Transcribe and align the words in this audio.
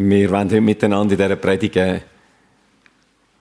Wir 0.00 0.30
wollen 0.30 0.44
heute 0.44 0.60
miteinander 0.60 1.14
in 1.14 1.18
dieser 1.18 1.34
Predigt 1.34 1.76
eine 1.76 2.02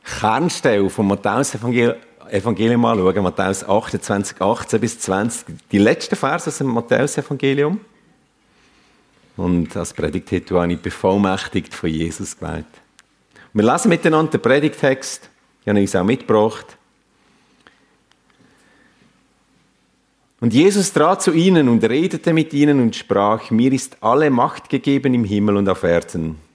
Kernstelle 0.04 0.90
vom 0.90 1.08
Matthäus-Evangelium 1.10 2.84
anschauen. 2.84 3.22
Matthäus 3.24 3.64
28, 3.64 4.42
18 4.42 4.82
bis 4.82 5.00
20. 5.00 5.46
Die 5.72 5.78
letzten 5.78 6.16
Verse 6.16 6.50
aus 6.50 6.58
dem 6.58 6.70
Matthäus-Evangelium. 6.70 7.80
Und 9.36 9.78
als 9.78 9.94
Predigtitel 9.94 10.56
habe 10.56 10.74
ich 10.74 10.80
bevollmächtigt 10.80 11.76
von 11.76 11.92
Jesus 11.92 12.36
gewählt. 12.40 12.66
Wir 13.54 13.64
lesen 13.64 13.90
miteinander 13.90 14.32
den 14.32 14.42
Predigtext. 14.42 15.30
Ich 15.62 15.68
habe 15.68 15.78
ihn 15.78 15.84
uns 15.84 15.96
auch 15.96 16.04
mitgebracht. 16.04 16.76
Und 20.40 20.56
Jesus 20.56 20.92
trat 20.92 21.22
zu 21.22 21.34
ihnen 21.34 21.70
und 21.70 21.84
redete 21.84 22.34
mit 22.34 22.52
ihnen 22.52 22.82
und 22.82 22.96
sprach, 22.96 23.52
mir 23.52 23.72
ist 23.74 23.98
alle 24.02 24.32
Macht 24.32 24.72
gegeben 24.72 25.14
im 25.14 25.24
Himmel 25.24 25.58
und 25.58 25.70
auf 25.70 25.84
Erden. 25.84 26.47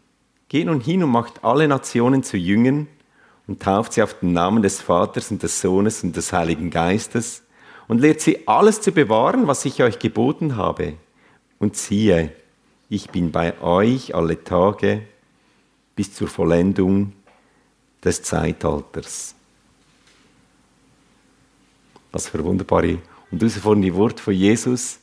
Geht 0.53 0.67
nun 0.67 0.83
hin 0.83 1.03
und 1.03 1.09
macht 1.09 1.43
alle 1.43 1.67
Nationen 1.67 2.23
zu 2.23 2.37
Jüngern 2.37 2.87
und 3.47 3.63
tauft 3.63 3.95
sie 3.95 4.03
auf 4.03 4.19
den 4.19 4.35
Namen 4.35 4.63
des 4.63 4.83
Vaters 4.83 5.31
und 5.31 5.43
des 5.43 5.63
Sohnes 5.63 6.05
und 6.05 6.15
des 6.15 6.31
Heiligen 6.31 6.69
Geistes 6.69 7.43
und 7.89 8.03
lehrt 8.03 8.21
sie 8.21 8.47
alles 8.47 8.83
zu 8.83 8.93
bewahren, 8.93 9.47
was 9.47 9.65
ich 9.65 9.83
euch 9.83 9.99
geboten 9.99 10.57
habe. 10.57 10.93
Und 11.59 11.79
siehe, 11.79 12.33
ich 12.91 13.09
bin 13.09 13.33
bei 13.33 13.59
euch 13.63 14.15
alle 14.15 14.45
Tage 14.45 15.01
bis 15.97 16.13
zur 16.13 16.29
Vollendung 16.29 17.15
des 18.05 18.23
Zeitalters. 18.23 19.35
Was 22.11 22.29
für 22.29 22.45
wunderbare 22.45 22.99
und 23.31 23.41
herausfordernde 23.41 23.95
Worte 23.95 24.23
von 24.23 24.35
Jesus. 24.35 24.99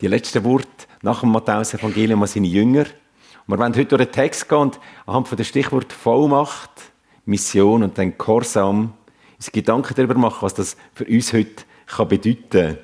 Die 0.00 0.08
letzten 0.08 0.42
Worte 0.42 0.66
nach 1.02 1.20
dem 1.20 1.30
Matthäus-Evangelium 1.30 2.20
an 2.22 2.28
seine 2.28 2.48
Jünger. 2.48 2.86
Wir 3.50 3.58
wollen 3.58 3.74
heute 3.74 3.96
durch 3.96 4.04
den 4.04 4.12
Text 4.12 4.48
gehen 4.48 4.58
und 4.58 4.80
anhand 5.06 5.26
von 5.26 5.36
dem 5.36 5.44
Stichwort 5.44 5.92
Vollmacht, 5.92 6.70
Mission 7.24 7.82
und 7.82 7.98
dann 7.98 8.16
Gehorsam 8.16 8.92
uns 9.36 9.50
Gedanken 9.50 9.92
darüber 9.96 10.14
machen, 10.14 10.38
was 10.42 10.54
das 10.54 10.76
für 10.94 11.04
uns 11.04 11.32
heute 11.32 11.64
kann 11.86 12.06
bedeuten 12.06 12.48
kann. 12.50 12.78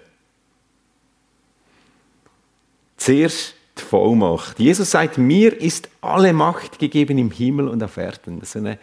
Zuerst 2.96 3.54
die 3.78 3.82
Vollmacht. 3.82 4.58
Jesus 4.58 4.90
sagt, 4.90 5.18
mir 5.18 5.56
ist 5.60 5.88
alle 6.00 6.32
Macht 6.32 6.80
gegeben 6.80 7.18
im 7.18 7.30
Himmel 7.30 7.68
und 7.68 7.80
auf 7.84 7.96
Erden. 7.96 8.40
Das 8.40 8.56
ist 8.56 8.64
ein 8.64 8.76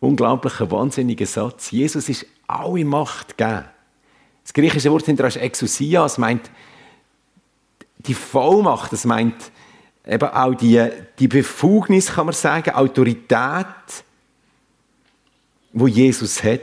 unglaublicher, 0.00 0.68
wahnsinniger 0.68 1.26
Satz. 1.26 1.70
Jesus 1.70 2.08
ist 2.08 2.26
alle 2.48 2.84
Macht 2.84 3.38
gegeben. 3.38 3.66
Das 4.42 4.52
griechische 4.52 4.90
Wort 4.90 5.06
hinterher 5.06 5.28
ist 5.28 5.36
Exousia, 5.36 6.02
das 6.02 6.18
meint 6.18 6.50
die 7.98 8.14
Vollmacht, 8.14 8.92
das 8.92 9.04
meint 9.04 9.52
eben 10.10 10.28
auch 10.28 10.54
die, 10.54 10.84
die 11.18 11.28
Befugnis, 11.28 12.12
kann 12.12 12.26
man 12.26 12.34
sagen, 12.34 12.70
Autorität, 12.70 13.66
wo 15.72 15.86
Jesus 15.86 16.42
hat. 16.42 16.60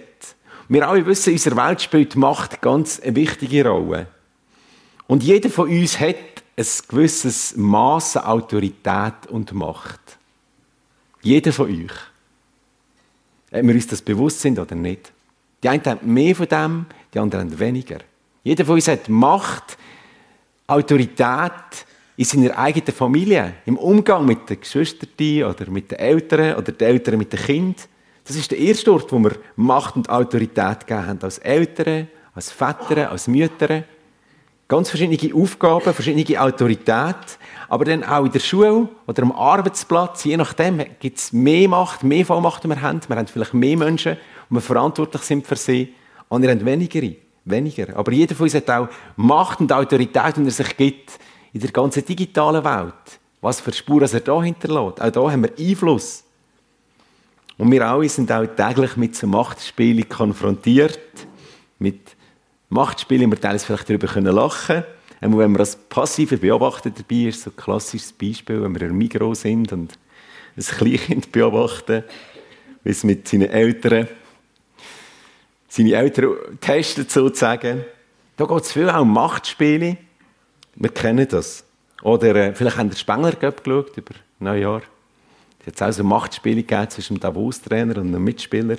Wir 0.67 0.87
alle 0.87 1.05
wissen, 1.05 1.29
in 1.29 1.35
unserer 1.35 1.69
Welt 1.69 1.81
spielt 1.81 2.15
Macht 2.17 2.61
ganz 2.61 2.99
eine 2.99 3.15
wichtige 3.15 3.65
Rolle. 3.65 4.07
Und 5.07 5.23
jeder 5.23 5.49
von 5.49 5.69
uns 5.69 5.97
hat 5.97 6.17
ein 6.57 6.65
gewisses 6.89 7.55
Maß 7.55 8.17
an 8.17 8.25
Autorität 8.25 9.27
und 9.29 9.53
Macht. 9.53 10.01
Jeder 11.21 11.53
von 11.53 11.69
euch. 11.69 11.91
Ob 13.51 13.63
wir 13.63 13.75
uns 13.75 13.87
das 13.87 14.01
bewusst 14.01 14.41
sind 14.41 14.59
oder 14.59 14.75
nicht. 14.75 15.13
Die 15.63 15.69
einen 15.69 15.85
haben 15.85 16.13
mehr 16.13 16.35
von 16.35 16.47
dem, 16.47 16.85
die 17.13 17.19
anderen 17.19 17.57
weniger. 17.57 17.99
Jeder 18.43 18.65
von 18.65 18.75
uns 18.75 18.89
hat 18.89 19.07
Macht, 19.07 19.77
Autorität 20.67 21.86
in 22.17 22.25
seiner 22.25 22.57
eigenen 22.57 22.93
Familie, 22.93 23.53
im 23.65 23.77
Umgang 23.77 24.25
mit 24.25 24.49
den 24.49 24.59
Geschwistern 24.59 25.09
oder 25.43 25.69
mit 25.69 25.91
den 25.91 25.99
Eltern 25.99 26.57
oder 26.57 26.71
den 26.71 26.87
Eltern 26.87 27.19
mit 27.19 27.31
den 27.31 27.39
Kindern. 27.39 27.75
Das 28.25 28.35
ist 28.35 28.51
der 28.51 28.57
erste 28.57 28.91
Ort, 28.91 29.11
wo 29.11 29.19
wir 29.19 29.33
Macht 29.55 29.95
und 29.95 30.09
Autorität 30.09 30.85
gegeben 30.85 31.07
haben, 31.07 31.19
als 31.21 31.37
Eltern, 31.37 32.07
als 32.33 32.51
Väter, 32.51 33.11
als 33.11 33.27
Mütter. 33.27 33.83
Ganz 34.67 34.89
verschiedene 34.89 35.33
Aufgaben, 35.33 35.93
verschiedene 35.93 36.41
Autorität, 36.41 37.37
aber 37.69 37.85
dann 37.85 38.03
auch 38.03 38.25
in 38.25 38.31
der 38.31 38.39
Schule 38.39 38.89
oder 39.05 39.23
am 39.23 39.31
Arbeitsplatz, 39.31 40.25
je 40.25 40.35
nachdem 40.35 40.83
gibt 40.99 41.19
es 41.19 41.31
mehr 41.31 41.69
Macht, 41.69 42.03
mehr 42.03 42.25
Vollmacht, 42.25 42.63
die 42.63 42.67
wir 42.67 42.81
haben. 42.81 42.99
Wir 43.07 43.15
haben 43.15 43.27
vielleicht 43.27 43.53
mehr 43.53 43.77
Menschen, 43.77 44.17
die 44.49 44.53
wir 44.55 44.61
verantwortlich 44.61 45.21
sind 45.21 45.45
für 45.45 45.55
sie. 45.55 45.93
Andere 46.29 46.51
haben 46.51 46.65
weniger. 46.65 47.15
weniger. 47.45 47.95
Aber 47.95 48.11
jeder 48.11 48.35
von 48.35 48.45
uns 48.45 48.55
hat 48.55 48.69
auch 48.71 48.89
Macht 49.15 49.61
und 49.61 49.71
Autorität, 49.71 50.35
die 50.35 50.43
er 50.43 50.51
sich 50.51 50.75
gibt 50.75 51.19
in 51.53 51.61
der 51.61 51.71
ganzen 51.71 52.05
digitalen 52.05 52.63
Welt. 52.63 53.19
Was 53.41 53.61
für 53.61 53.73
Spuren 53.73 54.09
er 54.11 54.19
da 54.19 54.41
hinterlässt. 54.41 55.01
Auch 55.01 55.11
da 55.11 55.31
haben 55.31 55.43
wir 55.43 55.53
Einfluss. 55.57 56.23
Und 57.57 57.71
wir 57.71 57.87
alle 57.87 58.09
sind 58.09 58.31
auch 58.31 58.45
täglich 58.45 58.97
mit 58.97 59.15
so 59.15 59.27
Machtspielen 59.27 60.07
konfrontiert. 60.09 60.99
Mit 61.79 62.15
Machtspielen, 62.69 63.31
wir 63.31 63.39
teilweise 63.39 63.65
vielleicht 63.65 63.89
darüber 63.89 64.07
können 64.07 64.35
lachen 64.35 64.83
können. 65.19 65.37
wenn 65.37 65.51
man 65.51 65.61
als 65.61 65.75
passiver 65.75 66.37
Beobachter 66.37 66.89
dabei 66.89 67.27
ist, 67.27 67.43
so 67.43 67.49
ein 67.49 67.55
klassisches 67.55 68.13
Beispiel, 68.13 68.61
wenn 68.61 68.79
wir 68.79 68.87
im 68.87 68.97
Mikro 68.97 69.33
sind 69.33 69.71
und 69.71 69.97
ein 70.55 70.63
Kleinkind 70.63 71.31
beobachten, 71.31 72.03
wie 72.83 72.89
es 72.89 73.03
mit 73.03 73.27
seinen 73.27 73.49
Eltern 73.49 74.07
seine 75.77 75.93
Eltern 75.93 76.35
testet 76.59 77.11
sozusagen. 77.11 77.85
Da 78.35 78.45
geht 78.45 78.63
es 78.63 78.71
viel 78.71 78.89
auch 78.89 79.01
um 79.01 79.13
Machtspiele. 79.13 79.97
Wir 80.79 80.89
kennen 80.89 81.27
das. 81.27 81.63
Oder 82.03 82.35
äh, 82.35 82.53
vielleicht 82.53 82.77
haben 82.77 82.91
Sie 82.91 82.97
Spengler 82.97 83.31
geschaut 83.31 83.97
über 83.97 84.13
Neujahr. 84.39 84.83
Es 85.65 85.81
hat 85.81 85.89
auch 85.89 85.91
so 85.91 86.03
Machtspiele 86.03 86.61
gegeben 86.61 86.89
zwischen 86.89 87.15
dem 87.15 87.21
Davos-Trainer 87.21 87.97
und 87.97 88.07
einem 88.07 88.23
Mitspieler. 88.23 88.77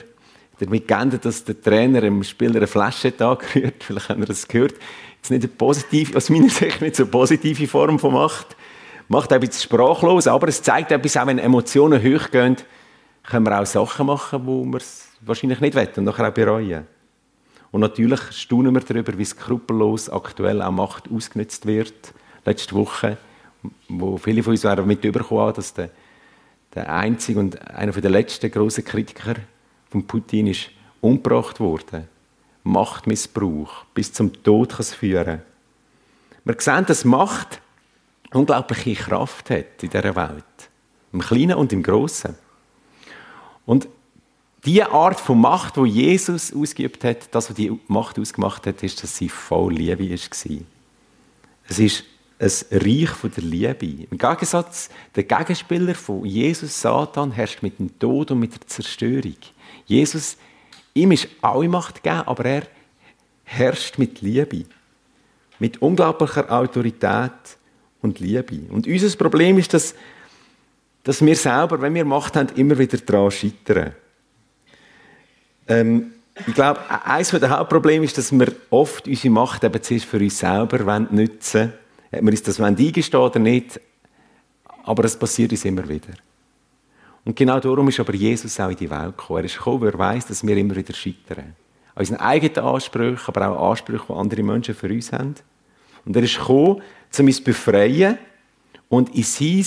Damit 0.60 0.86
geendet, 0.86 1.24
dass 1.24 1.44
der 1.44 1.60
Trainer 1.60 2.00
dem 2.00 2.22
Spieler 2.22 2.56
eine 2.56 2.66
Flasche 2.68 3.12
angerührt. 3.18 3.74
Vielleicht 3.82 4.08
haben 4.08 4.20
Sie 4.20 4.26
das 4.26 4.46
gehört. 4.46 4.74
Jetzt 5.16 5.30
nicht 5.30 5.42
eine 5.42 5.48
positive, 5.48 6.16
aus 6.16 6.30
meiner 6.30 6.48
Sicht 6.48 6.80
nicht 6.80 6.96
so 6.96 7.02
eine 7.02 7.10
positive 7.10 7.66
Form 7.66 7.98
von 7.98 8.14
Macht. 8.14 8.56
Macht 9.08 9.30
bisschen 9.30 9.62
sprachlos, 9.62 10.26
aber 10.26 10.48
es 10.48 10.62
zeigt 10.62 10.92
etwas, 10.92 11.16
auch 11.16 11.26
wenn 11.26 11.38
Emotionen 11.38 12.00
hochgehen, 12.00 12.56
können 13.24 13.46
wir 13.46 13.58
auch 13.58 13.66
Sachen 13.66 14.06
machen, 14.06 14.42
wo 14.44 14.64
wir 14.64 14.76
es 14.76 15.08
wahrscheinlich 15.22 15.60
nicht 15.60 15.74
wollen 15.74 15.88
und 15.96 16.04
nachher 16.04 16.28
auch 16.28 16.34
bereuen. 16.34 16.86
Und 17.70 17.80
natürlich 17.80 18.20
staunen 18.32 18.74
wir 18.74 18.80
darüber, 18.80 19.16
wie 19.18 19.24
skrupellos 19.24 20.08
aktuell 20.08 20.62
auch 20.62 20.70
Macht 20.70 21.10
ausgenutzt 21.10 21.66
wird. 21.66 22.14
Letzte 22.44 22.74
Woche, 22.74 23.18
wo 23.88 24.16
viele 24.16 24.42
von 24.42 24.52
uns 24.52 24.64
mit 24.86 25.04
überkommen, 25.04 25.54
dass 25.54 25.74
der, 25.74 25.90
der 26.74 26.92
einzige 26.92 27.40
und 27.40 27.60
einer 27.68 27.92
der 27.92 28.10
letzten 28.10 28.50
großen 28.50 28.84
Kritiker 28.84 29.34
von 29.90 30.06
Putin 30.06 30.46
ist 30.46 30.70
umgebracht 31.00 31.60
wurde. 31.60 32.08
Machtmissbrauch 32.64 33.84
bis 33.94 34.12
zum 34.12 34.32
Tod 34.42 34.70
kann 34.70 34.80
es 34.80 34.94
führen. 34.94 35.42
Wir 36.44 36.56
sehen, 36.58 36.86
dass 36.86 37.04
Macht 37.04 37.60
unglaubliche 38.32 38.94
Kraft 38.94 39.50
hat 39.50 39.82
in 39.82 39.90
dieser 39.90 40.16
Welt. 40.16 40.44
Im 41.12 41.20
Kleinen 41.20 41.56
und 41.56 41.72
im 41.72 41.82
Großen. 41.82 42.34
Und 43.64 43.88
die 44.68 44.82
Art 44.82 45.18
von 45.18 45.40
Macht, 45.40 45.76
die 45.76 45.86
Jesus 45.86 46.52
ausgeübt 46.52 47.02
hat, 47.02 47.34
das, 47.34 47.48
was 47.48 47.56
die 47.56 47.72
Macht 47.88 48.18
ausgemacht 48.18 48.66
hat, 48.66 48.82
ist, 48.82 49.02
dass 49.02 49.16
sie 49.16 49.30
voll 49.30 49.72
Liebe 49.72 50.10
war. 50.10 50.58
Es 51.66 51.78
ist 51.78 52.04
ein 52.38 52.78
Reich 52.78 53.10
der 53.34 53.44
Liebe. 53.44 54.06
Im 54.10 54.18
Gegensatz, 54.18 54.90
der 55.16 55.22
Gegenspieler 55.22 55.94
von 55.94 56.22
Jesus, 56.26 56.82
Satan, 56.82 57.32
herrscht 57.32 57.62
mit 57.62 57.78
dem 57.78 57.98
Tod 57.98 58.30
und 58.30 58.40
mit 58.40 58.52
der 58.52 58.66
Zerstörung. 58.66 59.36
Jesus, 59.86 60.36
ihm 60.92 61.12
ist 61.12 61.28
alle 61.40 61.66
Macht 61.66 62.02
gegeben, 62.02 62.24
aber 62.26 62.44
er 62.44 62.62
herrscht 63.44 63.96
mit 63.96 64.20
Liebe. 64.20 64.66
Mit 65.58 65.80
unglaublicher 65.80 66.52
Autorität 66.52 67.32
und 68.02 68.20
Liebe. 68.20 68.60
Und 68.68 68.86
unser 68.86 69.16
Problem 69.16 69.56
ist, 69.56 69.72
dass, 69.72 69.94
dass 71.04 71.24
wir 71.24 71.36
selber, 71.36 71.80
wenn 71.80 71.94
wir 71.94 72.04
Macht 72.04 72.36
haben, 72.36 72.50
immer 72.54 72.76
wieder 72.76 72.98
daran 72.98 73.30
scheitern. 73.30 73.94
Ähm, 75.68 76.12
ich 76.46 76.54
glaube, 76.54 76.80
eines 77.04 77.30
der 77.30 77.50
Hauptprobleme 77.50 78.04
ist, 78.04 78.16
dass 78.16 78.32
wir 78.32 78.52
oft 78.70 79.06
unsere 79.06 79.32
Macht 79.32 79.64
eben 79.64 79.82
zuerst 79.82 80.04
für 80.04 80.18
uns 80.18 80.38
selber 80.38 80.98
nutzen 81.00 81.60
wollen. 81.60 81.72
Ob 82.12 82.22
wir 82.22 82.30
uns 82.30 82.42
das 82.42 82.60
eingestehen 82.60 83.20
oder 83.20 83.38
nicht, 83.38 83.80
aber 84.84 85.04
es 85.04 85.18
passiert 85.18 85.50
uns 85.50 85.64
immer 85.64 85.86
wieder. 85.88 86.14
Und 87.24 87.36
genau 87.36 87.60
darum 87.60 87.88
ist 87.88 88.00
aber 88.00 88.14
Jesus 88.14 88.58
auch 88.58 88.70
in 88.70 88.76
die 88.76 88.88
Welt 88.88 89.18
gekommen. 89.18 89.40
Er 89.40 89.44
ist 89.44 89.58
gekommen, 89.58 89.82
weil 89.82 89.90
er 89.90 89.98
weiss, 89.98 90.26
dass 90.26 90.46
wir 90.46 90.56
immer 90.56 90.74
wieder 90.74 90.94
scheitern. 90.94 91.54
An 91.94 92.00
unseren 92.00 92.20
eigenen 92.20 92.64
Ansprüchen, 92.64 93.18
aber 93.26 93.48
auch 93.50 93.70
Ansprüchen, 93.70 94.06
die 94.08 94.14
andere 94.14 94.42
Menschen 94.42 94.74
für 94.74 94.88
uns 94.88 95.12
haben. 95.12 95.34
Und 96.06 96.16
er 96.16 96.22
ist 96.22 96.38
gekommen, 96.38 96.80
um 97.18 97.26
uns 97.26 97.36
zu 97.36 97.44
befreien 97.44 98.16
und 98.88 99.14
in 99.14 99.24
sein, 99.24 99.66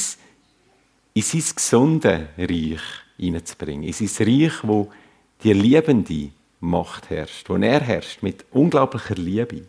in 1.14 1.22
sein 1.22 1.44
gesunde 1.56 2.30
Reich 2.38 2.82
hineinzubringen. 3.18 3.84
In 3.84 3.94
sein 3.94 4.28
Reich, 4.28 4.54
das 4.64 4.88
die 5.44 5.54
liebende 5.54 6.30
Macht 6.60 7.10
herrscht, 7.10 7.50
wo 7.50 7.56
er 7.56 7.80
herrscht, 7.80 8.22
mit 8.22 8.46
unglaublicher 8.52 9.16
Liebe. 9.16 9.64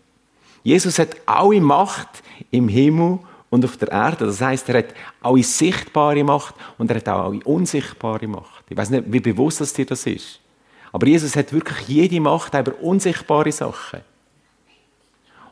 Jesus 0.62 0.98
hat 0.98 1.16
alle 1.26 1.60
Macht 1.60 2.22
im 2.50 2.68
Himmel 2.68 3.18
und 3.50 3.64
auf 3.64 3.76
der 3.76 3.90
Erde. 3.90 4.26
Das 4.26 4.40
heißt, 4.40 4.68
er 4.68 4.78
hat 4.78 4.94
alle 5.20 5.42
sichtbare 5.42 6.22
Macht 6.22 6.54
und 6.78 6.90
er 6.90 6.96
hat 6.96 7.08
auch 7.08 7.24
alle 7.26 7.40
unsichtbare 7.44 8.26
Macht. 8.26 8.64
Ich 8.68 8.76
weiß 8.76 8.90
nicht, 8.90 9.04
wie 9.06 9.20
bewusst 9.20 9.60
das 9.60 9.72
dir 9.72 9.86
das 9.86 10.06
ist. 10.06 10.40
Aber 10.92 11.06
Jesus 11.06 11.34
hat 11.36 11.52
wirklich 11.52 11.88
jede 11.88 12.20
Macht 12.20 12.54
über 12.54 12.78
unsichtbare 12.80 13.52
Sachen. 13.52 14.00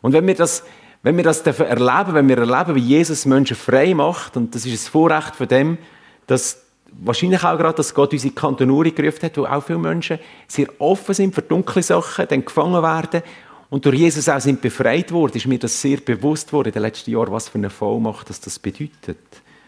Und 0.03 0.13
wenn 0.13 0.27
wir 0.27 0.35
das, 0.35 0.63
wenn 1.03 1.17
wir 1.17 1.25
das 1.25 1.41
erleben, 1.41 2.15
wenn 2.15 2.29
wir 2.29 2.39
erleben, 2.39 2.75
wie 2.75 2.81
Jesus 2.81 3.27
Menschen 3.27 3.57
frei 3.57 3.95
macht, 3.95 4.37
und 4.37 4.55
das 4.55 4.67
ist 4.67 4.87
ein 4.87 4.91
Vorrecht 4.91 5.37
von 5.37 5.49
dem, 5.49 5.79
dass 6.27 6.63
wahrscheinlich 7.01 7.43
auch 7.45 7.57
gerade, 7.57 7.77
dass 7.77 7.95
Gott 7.95 8.13
unsere 8.13 8.35
Kantonurie 8.35 8.93
gerufen 8.93 9.23
hat, 9.23 9.37
wo 9.37 9.45
auch 9.45 9.63
viele 9.63 9.79
Menschen 9.79 10.19
sehr 10.47 10.69
offen 10.79 11.15
sind 11.15 11.35
für 11.35 11.43
dunkle 11.43 11.83
Sachen, 11.83 12.27
dann 12.29 12.45
gefangen 12.45 12.83
werden 12.83 13.23
und 13.71 13.85
durch 13.87 13.99
Jesus 13.99 14.29
auch 14.29 14.41
sind 14.41 14.61
befreit 14.61 15.13
worden, 15.13 15.37
ist 15.37 15.47
mir 15.47 15.59
das 15.59 15.81
sehr 15.81 15.99
bewusst 15.99 16.53
worden 16.53 16.69
in 16.69 16.75
den 16.75 16.83
letzten 16.83 17.13
Jahren, 17.13 17.31
was 17.33 17.49
für 17.49 17.59
eine 17.59 17.71
Vollmacht 17.71 18.29
das, 18.29 18.41
das 18.41 18.59
bedeutet. 18.59 19.19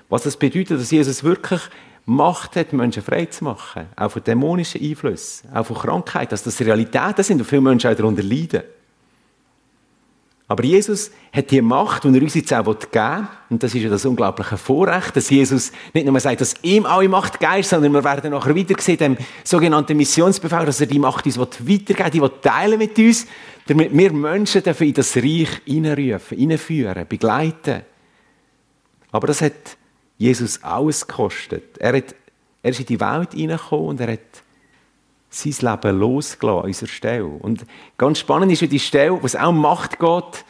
Was 0.09 0.25
das 0.25 0.37
bedeutet, 0.37 0.81
dass 0.81 0.91
Jesus 0.91 1.23
wirklich 1.23 1.61
Macht 2.05 2.57
hat, 2.57 2.73
Menschen 2.73 3.01
frei 3.01 3.27
zu 3.27 3.45
machen. 3.45 3.87
Auch 3.95 4.11
von 4.11 4.25
dämonischen 4.25 4.83
Einflüssen, 4.83 5.55
auch 5.55 5.65
von 5.65 5.77
Krankheit, 5.77 6.33
dass 6.33 6.43
das 6.43 6.61
Realitäten 6.61 7.23
sind 7.23 7.41
und 7.41 7.47
viele 7.47 7.63
Menschen 7.63 7.93
auch 7.93 7.97
darunter 7.97 8.25
leiden. 8.25 8.63
Aber 10.53 10.65
Jesus 10.65 11.11
hat 11.33 11.51
die 11.51 11.63
Macht, 11.63 12.05
die 12.05 12.15
er 12.15 12.23
uns 12.23 12.35
jetzt 12.35 12.53
auch 12.53 12.63
geben 12.63 12.93
will. 12.93 13.29
Und 13.49 13.63
das 13.63 13.75
ist 13.75 13.85
ja 13.85 13.89
das 13.89 14.05
unglaubliche 14.05 14.59
Vorrecht, 14.59 15.17
dass 15.17 15.31
Jesus 15.31 15.73
nicht 15.95 16.05
nur 16.05 16.21
sagt, 16.21 16.43
dass 16.43 16.57
ihm 16.61 16.85
alle 16.85 17.09
Macht 17.09 17.41
gegeben 17.41 17.63
sondern 17.63 17.95
wir 17.95 18.05
werden 18.05 18.33
nachher 18.33 18.55
wieder 18.55 18.79
sehen, 18.79 18.99
dem 18.99 19.17
sogenannten 19.45 19.97
Missionsbefehl, 19.97 20.67
dass 20.67 20.79
er 20.83 20.89
die 20.89 20.99
Macht 20.99 21.25
uns 21.25 21.39
weitergeben 21.39 22.21
will, 22.21 22.29
die 22.29 22.47
teilen 22.47 22.79
mit 22.79 22.99
uns, 22.99 23.27
damit 23.67 23.97
wir 23.97 24.13
Menschen 24.13 24.63
dürfen 24.63 24.89
in 24.89 24.93
das 24.93 25.17
Reich 25.17 25.49
hineinrufen, 25.65 26.37
hineinführen, 26.37 27.09
begleiten. 27.09 27.81
Aber 29.11 29.29
das 29.29 29.41
hat 29.41 29.79
Jesus 30.19 30.63
alles 30.63 31.07
gekostet. 31.07 31.79
Er, 31.79 31.97
hat, 31.97 32.15
er 32.63 32.71
ist 32.71 32.81
in 32.81 32.87
die 32.87 33.01
Welt 33.01 33.33
hineingekommen 33.33 33.87
und 33.87 34.01
er 34.01 34.13
hat 34.13 34.21
sein 35.35 35.71
Leben 35.71 35.99
losgelassen 35.99 36.61
an 36.61 36.67
unserer 36.67 36.89
Stelle. 36.89 37.27
Und 37.27 37.65
ganz 37.99 38.19
spannend 38.19 38.53
ist 38.53 38.61
ja 38.63 38.67
die 38.67 38.79
Stelle, 38.79 39.21
wo 39.21 39.27
es 39.27 39.37
auch 39.37 39.53
Macht 39.53 39.99
geht, 39.99 40.45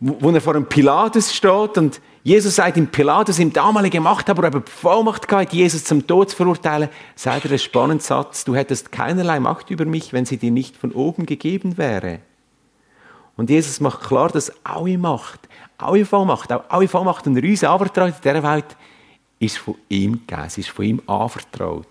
wo 0.00 0.30
er 0.30 0.40
vor 0.40 0.54
einem 0.54 0.66
Pilatus 0.66 1.34
steht 1.34 1.76
und 1.78 2.00
Jesus 2.24 2.56
sagt 2.56 2.76
ihm, 2.76 2.88
Pilatus, 2.88 3.38
im 3.38 3.52
damaligen 3.52 4.02
Machthaber, 4.02 4.44
aber 4.46 4.60
die 4.60 4.70
Vollmacht 4.70 5.26
gehabt, 5.26 5.52
Jesus 5.54 5.84
zum 5.84 6.06
Tod 6.06 6.28
zu 6.28 6.36
verurteilen, 6.36 6.90
sagt 7.14 7.46
er 7.46 7.50
einen 7.50 7.58
spannenden 7.58 8.00
Satz, 8.00 8.44
du 8.44 8.54
hättest 8.54 8.92
keinerlei 8.92 9.40
Macht 9.40 9.70
über 9.70 9.86
mich, 9.86 10.12
wenn 10.12 10.26
sie 10.26 10.36
dir 10.36 10.50
nicht 10.50 10.76
von 10.76 10.92
oben 10.92 11.24
gegeben 11.24 11.78
wäre. 11.78 12.18
Und 13.36 13.48
Jesus 13.48 13.80
macht 13.80 14.02
klar, 14.02 14.28
dass 14.28 14.52
alle 14.62 14.98
Macht, 14.98 15.48
alle 15.78 16.04
Vollmacht, 16.04 16.52
auch 16.52 16.64
alle 16.68 16.88
Vollmacht 16.88 17.26
und 17.26 17.42
uns 17.42 17.64
anvertraut 17.64 18.08
in 18.08 18.14
dieser 18.22 18.42
Welt, 18.42 18.76
ist 19.38 19.58
von 19.58 19.76
ihm 19.88 20.20
gegeben, 20.26 20.48
ist 20.54 20.68
von 20.68 20.84
ihm 20.84 21.02
anvertraut. 21.06 21.86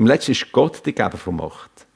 Im 0.00 0.06
Letzten 0.06 0.32
ist 0.32 0.50
Gott 0.50 0.80
der 0.86 0.94
Geber 0.94 1.18
von 1.18 1.36
Macht. 1.36 1.86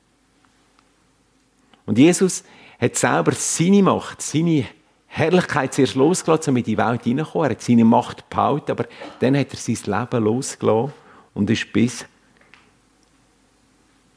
Und 1.86 1.96
Jesus 1.96 2.44
hat 2.78 2.96
selber 2.96 3.32
seine 3.32 3.82
Macht, 3.82 4.20
seine 4.20 4.66
Herrlichkeit 5.06 5.72
zuerst 5.72 5.94
losgelassen, 5.94 6.50
um 6.50 6.58
in 6.58 6.64
die 6.64 6.76
Welt 6.76 7.04
hineinzukommen. 7.04 7.48
Er 7.48 7.52
hat 7.52 7.62
seine 7.62 7.84
Macht 7.86 8.28
behalten, 8.28 8.72
aber 8.72 8.84
dann 9.20 9.34
hat 9.38 9.54
er 9.54 9.56
sein 9.56 9.78
Leben 9.86 10.22
losgelassen 10.22 10.92
und 11.32 11.48
ist 11.48 11.72
bis, 11.72 12.04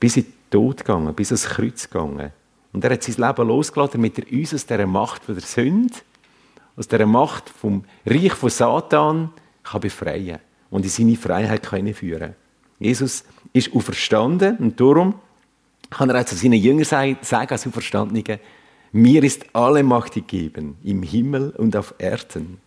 bis 0.02 0.18
in 0.18 0.24
den 0.24 0.34
Tod 0.50 0.80
gegangen, 0.80 1.16
bis 1.16 1.32
ans 1.32 1.46
Kreuz 1.46 1.90
gegangen. 1.90 2.34
Und 2.74 2.84
er 2.84 2.92
hat 2.92 3.04
sein 3.04 3.26
Leben 3.26 3.48
losgelassen, 3.48 4.02
damit 4.02 4.20
er 4.20 4.38
uns 4.38 4.54
aus 4.54 4.66
dieser 4.66 4.86
Macht 4.86 5.30
der 5.30 5.40
Sünde, 5.40 5.96
aus 6.76 6.90
dieser 6.90 7.06
Macht 7.06 7.48
vom 7.48 7.86
Reich 8.06 8.34
von 8.34 8.50
Satan 8.50 9.32
kann 9.64 9.80
befreien 9.80 10.40
und 10.72 10.84
in 10.84 10.90
seine 10.90 11.16
Freiheit 11.16 11.64
können 11.64 11.94
führen 11.94 12.36
Jesus 12.80 13.24
ist 13.54 13.74
auferstanden 13.74 14.58
und 14.58 14.80
darum 14.80 15.16
kann 15.90 16.10
er 16.10 16.22
auch 16.22 16.26
zu 16.26 16.36
seinen 16.36 16.60
Jüngern 16.62 16.86
sagen, 16.86 17.18
als 17.50 17.68
Auferstandenen, 17.68 18.40
mir 18.92 19.24
ist 19.24 19.46
alle 19.54 19.84
Macht 19.84 20.14
gegeben, 20.14 20.78
im 20.84 21.04
Himmel 21.04 21.52
und 21.52 21.76
auf 21.76 21.94
Erden. 21.98 22.60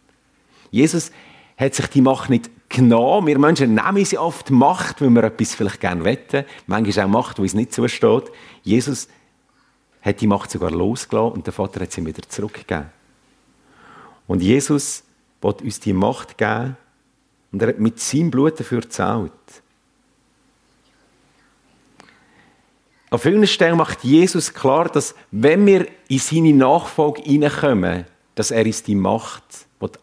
Jesus 0.70 1.10
hat 1.56 1.74
sich 1.74 1.86
die 1.88 2.00
Macht 2.00 2.30
nicht 2.30 2.50
genommen. 2.68 3.26
Wir 3.26 3.38
Menschen 3.38 3.74
nehmen 3.74 4.04
sie 4.04 4.18
oft 4.18 4.50
Macht, 4.50 5.00
weil 5.00 5.10
wir 5.10 5.24
etwas 5.24 5.54
vielleicht 5.54 5.80
gerne 5.80 6.04
wetten. 6.04 6.44
Manchmal 6.66 7.06
auch 7.06 7.10
Macht, 7.10 7.38
wo 7.38 7.44
es 7.44 7.54
nicht 7.54 7.72
zusteht. 7.72 8.30
Jesus 8.62 9.08
hat 10.02 10.20
die 10.20 10.26
Macht 10.26 10.50
sogar 10.50 10.70
losgelassen 10.70 11.32
und 11.32 11.46
der 11.46 11.52
Vater 11.52 11.80
hat 11.80 11.92
sie 11.92 12.04
wieder 12.04 12.22
zurückgegeben. 12.28 12.86
Und 14.26 14.42
Jesus 14.42 15.02
wird 15.42 15.62
uns 15.62 15.80
die 15.80 15.92
Macht 15.92 16.38
geben 16.38 16.76
und 17.52 17.60
er 17.60 17.68
hat 17.68 17.78
mit 17.80 18.00
seinem 18.00 18.30
Blut 18.30 18.58
dafür 18.58 18.80
gezahlt. 18.80 19.32
An 23.10 23.18
vielen 23.18 23.46
Stellen 23.46 23.76
macht 23.76 24.04
Jesus 24.04 24.54
klar, 24.54 24.88
dass 24.88 25.16
wenn 25.32 25.66
wir 25.66 25.86
in 26.08 26.18
seine 26.20 26.52
Nachfolge 26.52 27.22
hineinkommen, 27.22 28.04
dass 28.36 28.52
er 28.52 28.64
uns 28.64 28.84
die 28.84 28.94
Macht 28.94 29.42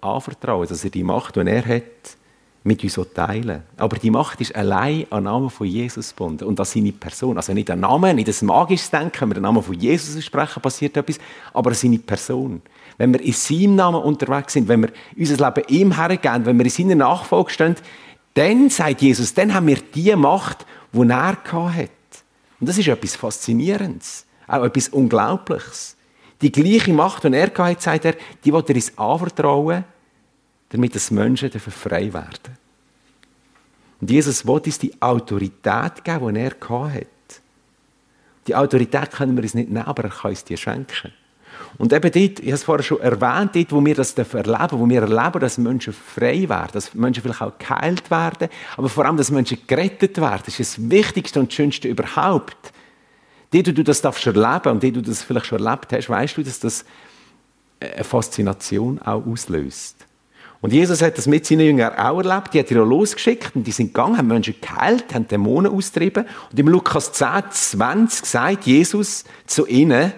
anvertrauen 0.02 0.68
dass 0.68 0.84
er 0.84 0.90
die 0.90 1.04
Macht, 1.04 1.36
die 1.36 1.42
er 1.42 1.66
hat, 1.66 1.84
mit 2.64 2.84
uns 2.84 3.00
teilen 3.14 3.64
Aber 3.78 3.98
die 3.98 4.12
Macht 4.12 4.42
ist 4.42 4.54
allein 4.54 5.06
an 5.10 5.24
Namen 5.24 5.50
von 5.50 5.66
Jesus 5.66 6.10
gebunden 6.10 6.44
und 6.44 6.60
an 6.60 6.66
seine 6.66 6.92
Person. 6.92 7.38
Also 7.38 7.54
nicht 7.54 7.72
an 7.72 7.80
Namen, 7.80 8.18
nicht 8.18 8.28
das 8.28 8.42
magisches 8.42 8.90
Denken, 8.90 9.22
wenn 9.22 9.30
wir 9.30 9.36
den 9.36 9.44
Namen 9.44 9.64
von 9.64 9.76
Jesus 9.76 10.22
sprechen, 10.24 10.62
passiert 10.62 10.98
etwas, 10.98 11.18
aber 11.54 11.70
an 11.70 11.76
seine 11.78 12.00
Person. 12.00 12.62
Wenn 12.98 13.14
wir 13.14 13.22
in 13.22 13.32
seinem 13.32 13.76
Namen 13.76 14.02
unterwegs 14.02 14.52
sind, 14.52 14.68
wenn 14.68 14.82
wir 14.82 14.90
unser 15.18 15.46
Leben 15.46 15.68
ihm 15.70 15.96
hergeben, 15.96 16.46
wenn 16.46 16.58
wir 16.58 16.66
in 16.66 16.72
seiner 16.72 16.96
Nachfolge 16.96 17.52
stehen, 17.52 17.76
dann, 18.34 18.70
sagt 18.70 19.02
Jesus, 19.02 19.34
dann 19.34 19.54
haben 19.54 19.68
wir 19.68 19.78
die 19.96 20.14
Macht, 20.16 20.66
die 20.92 21.10
er 21.10 21.38
hat. 21.54 21.90
Und 22.60 22.70
das 22.70 22.78
ist 22.78 22.88
etwas 22.88 23.16
Faszinierendes, 23.16 24.26
auch 24.48 24.64
etwas 24.64 24.90
Unglaubliches. 24.90 25.96
Die 26.42 26.52
gleiche 26.52 26.94
Macht, 26.94 27.24
die 27.24 27.34
er 27.34 27.48
hatte, 27.48 27.82
sagt 27.82 28.06
er, 28.06 28.16
die 28.44 28.54
will 28.54 28.64
er 28.68 28.76
uns 28.76 28.98
anvertrauen, 28.98 29.84
damit 30.70 30.96
das 30.96 31.12
Menschen 31.12 31.50
frei 31.52 32.14
werden. 32.14 32.58
Und 34.00 34.12
Jesus 34.12 34.46
will 34.46 34.56
uns 34.56 34.78
die 34.78 35.02
Autorität 35.02 36.04
geben, 36.04 36.36
die 36.36 36.42
er 36.42 36.56
hatte. 36.94 37.08
Die 38.46 38.56
Autorität 38.56 39.12
können 39.12 39.36
wir 39.36 39.44
uns 39.44 39.56
nicht 39.56 39.70
nehmen, 39.70 39.86
aber 39.86 40.06
er 40.06 40.10
kann 40.10 40.32
uns 40.32 40.44
die 40.44 40.58
schenken. 40.58 41.14
Und 41.78 41.94
eben 41.94 42.12
dort, 42.12 42.40
ich 42.40 42.46
habe 42.46 42.52
es 42.52 42.64
vorher 42.64 42.84
schon 42.84 43.00
erwähnt, 43.02 43.56
dort, 43.56 43.72
wo 43.72 43.86
wir 43.86 43.96
das 43.96 44.14
erleben, 44.14 44.80
wo 44.80 44.90
wir 44.90 45.02
erleben, 45.02 45.40
dass 45.40 45.58
Menschen 45.58 45.94
frei 45.94 46.50
werden, 46.50 46.72
dass 46.74 46.94
Menschen 46.94 47.22
vielleicht 47.22 47.42
auch 47.42 47.58
geheilt 47.58 48.10
werden, 48.10 48.50
aber 48.76 48.90
vor 48.90 49.06
allem, 49.06 49.18
dass 49.18 49.32
Menschen 49.32 49.60
gerettet 49.68 50.20
werden, 50.20 50.42
das 50.46 50.60
ist 50.60 50.78
das 50.78 50.90
Wichtigste 50.90 51.40
und 51.40 51.54
Schönste 51.54 51.88
überhaupt. 51.88 52.74
Dort, 53.52 53.68
wo 53.68 53.72
du 53.72 53.84
das 53.84 54.02
darfst 54.02 54.26
erleben 54.26 54.72
und 54.72 54.84
dort, 54.84 54.96
wo 54.96 55.02
du 55.02 55.02
das 55.02 55.24
vielleicht 55.24 55.46
schon 55.46 55.64
erlebt 55.64 55.94
hast, 55.94 56.10
weißt 56.10 56.38
du, 56.38 56.44
dass 56.44 56.60
das 56.60 56.86
eine 57.80 58.04
Faszination 58.04 59.00
auch 59.02 59.26
auslöst. 59.26 60.08
Und 60.60 60.74
Jesus 60.74 61.02
hat 61.02 61.18
das 61.18 61.28
mit 61.28 61.46
seinen 61.46 61.68
Jüngern 61.68 61.94
auch 61.98 62.18
erlebt. 62.18 62.54
Die 62.54 62.60
hat 62.60 62.72
er 62.72 62.84
losgeschickt 62.84 63.56
und 63.56 63.66
die 63.66 63.72
sind 63.72 63.94
gegangen, 63.94 64.18
haben 64.18 64.28
Menschen 64.28 64.56
geheilt, 64.60 65.14
haben 65.14 65.28
Dämonen 65.28 65.72
austrieben. 65.72 66.26
Und 66.52 66.60
im 66.60 66.68
Lukas 66.68 67.14
10, 67.14 67.44
20 67.52 68.26
sagt 68.26 68.66
Jesus 68.66 69.24
zu 69.46 69.68
ihnen, 69.68 70.14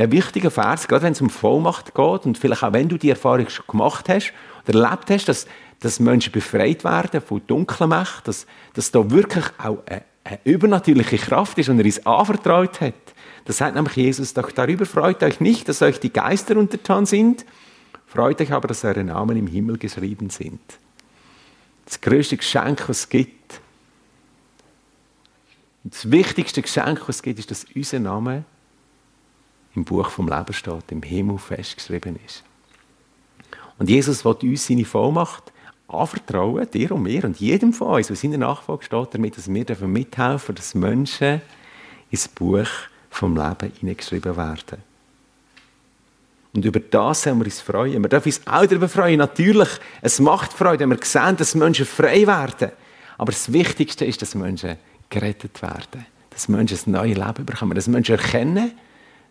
ein 0.00 0.12
wichtiger 0.12 0.50
Vers, 0.50 0.88
gerade 0.88 1.04
wenn 1.04 1.12
es 1.12 1.20
um 1.20 1.30
Vollmacht 1.30 1.94
geht 1.94 2.26
und 2.26 2.38
vielleicht 2.38 2.62
auch 2.62 2.72
wenn 2.72 2.88
du 2.88 2.96
die 2.96 3.10
Erfahrung 3.10 3.48
schon 3.48 3.66
gemacht 3.68 4.08
hast 4.08 4.32
oder 4.66 4.82
erlebt 4.82 5.10
hast, 5.10 5.28
dass, 5.28 5.46
dass 5.80 6.00
Menschen 6.00 6.32
befreit 6.32 6.84
werden 6.84 7.20
von 7.20 7.42
dunklen 7.46 7.90
Mächten, 7.90 8.22
dass, 8.24 8.46
dass 8.74 8.90
da 8.90 9.10
wirklich 9.10 9.44
auch 9.58 9.78
eine, 9.86 10.02
eine 10.24 10.38
übernatürliche 10.44 11.18
Kraft 11.18 11.58
ist 11.58 11.68
und 11.68 11.78
er 11.78 11.84
uns 11.84 12.06
anvertraut 12.06 12.80
hat. 12.80 12.94
Das 13.44 13.56
sagt 13.56 13.74
nämlich 13.74 13.96
Jesus, 13.96 14.34
doch 14.34 14.50
darüber 14.50 14.86
freut 14.86 15.22
euch 15.22 15.40
nicht, 15.40 15.68
dass 15.68 15.82
euch 15.82 15.98
die 15.98 16.12
Geister 16.12 16.56
untertan 16.56 17.06
sind, 17.06 17.44
freut 18.06 18.40
euch 18.40 18.52
aber, 18.52 18.68
dass 18.68 18.84
eure 18.84 19.04
Namen 19.04 19.36
im 19.36 19.46
Himmel 19.46 19.78
geschrieben 19.78 20.30
sind. 20.30 20.60
Das 21.84 22.00
größte 22.00 22.36
Geschenk, 22.36 22.88
was 22.88 23.00
es 23.00 23.08
gibt, 23.08 23.60
das 25.82 26.10
wichtigste 26.10 26.62
Geschenk, 26.62 27.00
was 27.08 27.16
es 27.16 27.22
gibt, 27.22 27.38
ist, 27.38 27.50
dass 27.50 27.66
unser 27.74 27.98
Name 27.98 28.44
im 29.74 29.84
Buch 29.84 30.10
vom 30.10 30.28
Leben 30.28 30.52
steht, 30.52 30.90
im 30.90 31.02
Himmel 31.02 31.38
festgeschrieben 31.38 32.18
ist. 32.26 32.42
Und 33.78 33.88
Jesus 33.88 34.24
will 34.24 34.36
uns 34.42 34.66
seine 34.66 34.84
Vollmacht 34.84 35.52
anvertrauen, 35.88 36.70
dir 36.70 36.92
und 36.92 37.02
mir 37.02 37.24
und 37.24 37.40
jedem 37.40 37.72
von 37.72 37.94
uns, 37.94 38.08
der 38.08 38.38
Nachfolge 38.38 38.84
steht, 38.84 39.14
damit 39.14 39.36
dass 39.36 39.52
wir 39.52 39.88
mithelfen 39.88 40.54
dass 40.54 40.74
Menschen 40.74 41.40
ins 42.10 42.28
Buch 42.28 42.68
vom 43.10 43.36
Leben 43.36 43.72
hineingeschrieben 43.80 44.36
werden. 44.36 44.90
Und 46.52 46.64
über 46.64 46.80
das 46.80 47.22
sollen 47.22 47.38
wir 47.38 47.44
uns 47.44 47.60
freuen. 47.60 48.02
Wir 48.02 48.08
dürfen 48.08 48.28
uns 48.28 48.40
auch 48.46 48.66
darüber 48.66 48.88
freuen. 48.88 49.18
Natürlich, 49.18 49.68
es 50.02 50.18
macht 50.18 50.52
Freude, 50.52 50.80
wenn 50.80 50.90
wir 50.90 50.98
sehen, 51.04 51.36
dass 51.36 51.54
Menschen 51.54 51.86
frei 51.86 52.26
werden. 52.26 52.72
Aber 53.18 53.30
das 53.30 53.52
Wichtigste 53.52 54.04
ist, 54.04 54.20
dass 54.20 54.34
Menschen 54.34 54.76
gerettet 55.08 55.62
werden. 55.62 56.06
Dass 56.30 56.48
Menschen 56.48 56.78
ein 56.86 56.90
neues 56.92 57.16
Leben 57.16 57.46
bekommen. 57.46 57.74
Dass 57.74 57.86
Menschen 57.86 58.16
erkennen, 58.16 58.72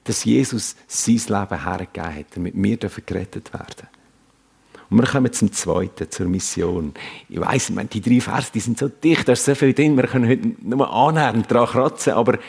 dass 0.03 0.23
Jesus 0.25 0.75
sein 0.87 1.15
Leben 1.15 1.63
hergegeben 1.63 2.15
hat, 2.15 2.25
damit 2.35 2.53
wir 2.55 2.77
gerettet 3.05 3.53
werden 3.53 3.87
Und 4.89 4.97
wir 4.97 5.05
kommen 5.05 5.31
zum 5.31 5.51
Zweiten, 5.51 6.09
zur 6.09 6.27
Mission. 6.27 6.93
Ich 7.27 7.39
weiss, 7.39 7.71
die 7.93 8.01
drei 8.01 8.21
Verse, 8.21 8.51
die 8.53 8.59
sind 8.59 8.79
so 8.79 8.87
dicht, 8.87 9.27
da 9.27 9.33
ist 9.33 9.45
so 9.45 9.53
viel 9.55 9.73
drin, 9.73 9.97
wir 9.97 10.07
können 10.07 10.29
heute 10.29 10.51
nur 10.61 10.91
annähernd 10.91 11.49
daran 11.51 11.67
kratzen, 11.67 12.13
aber 12.13 12.39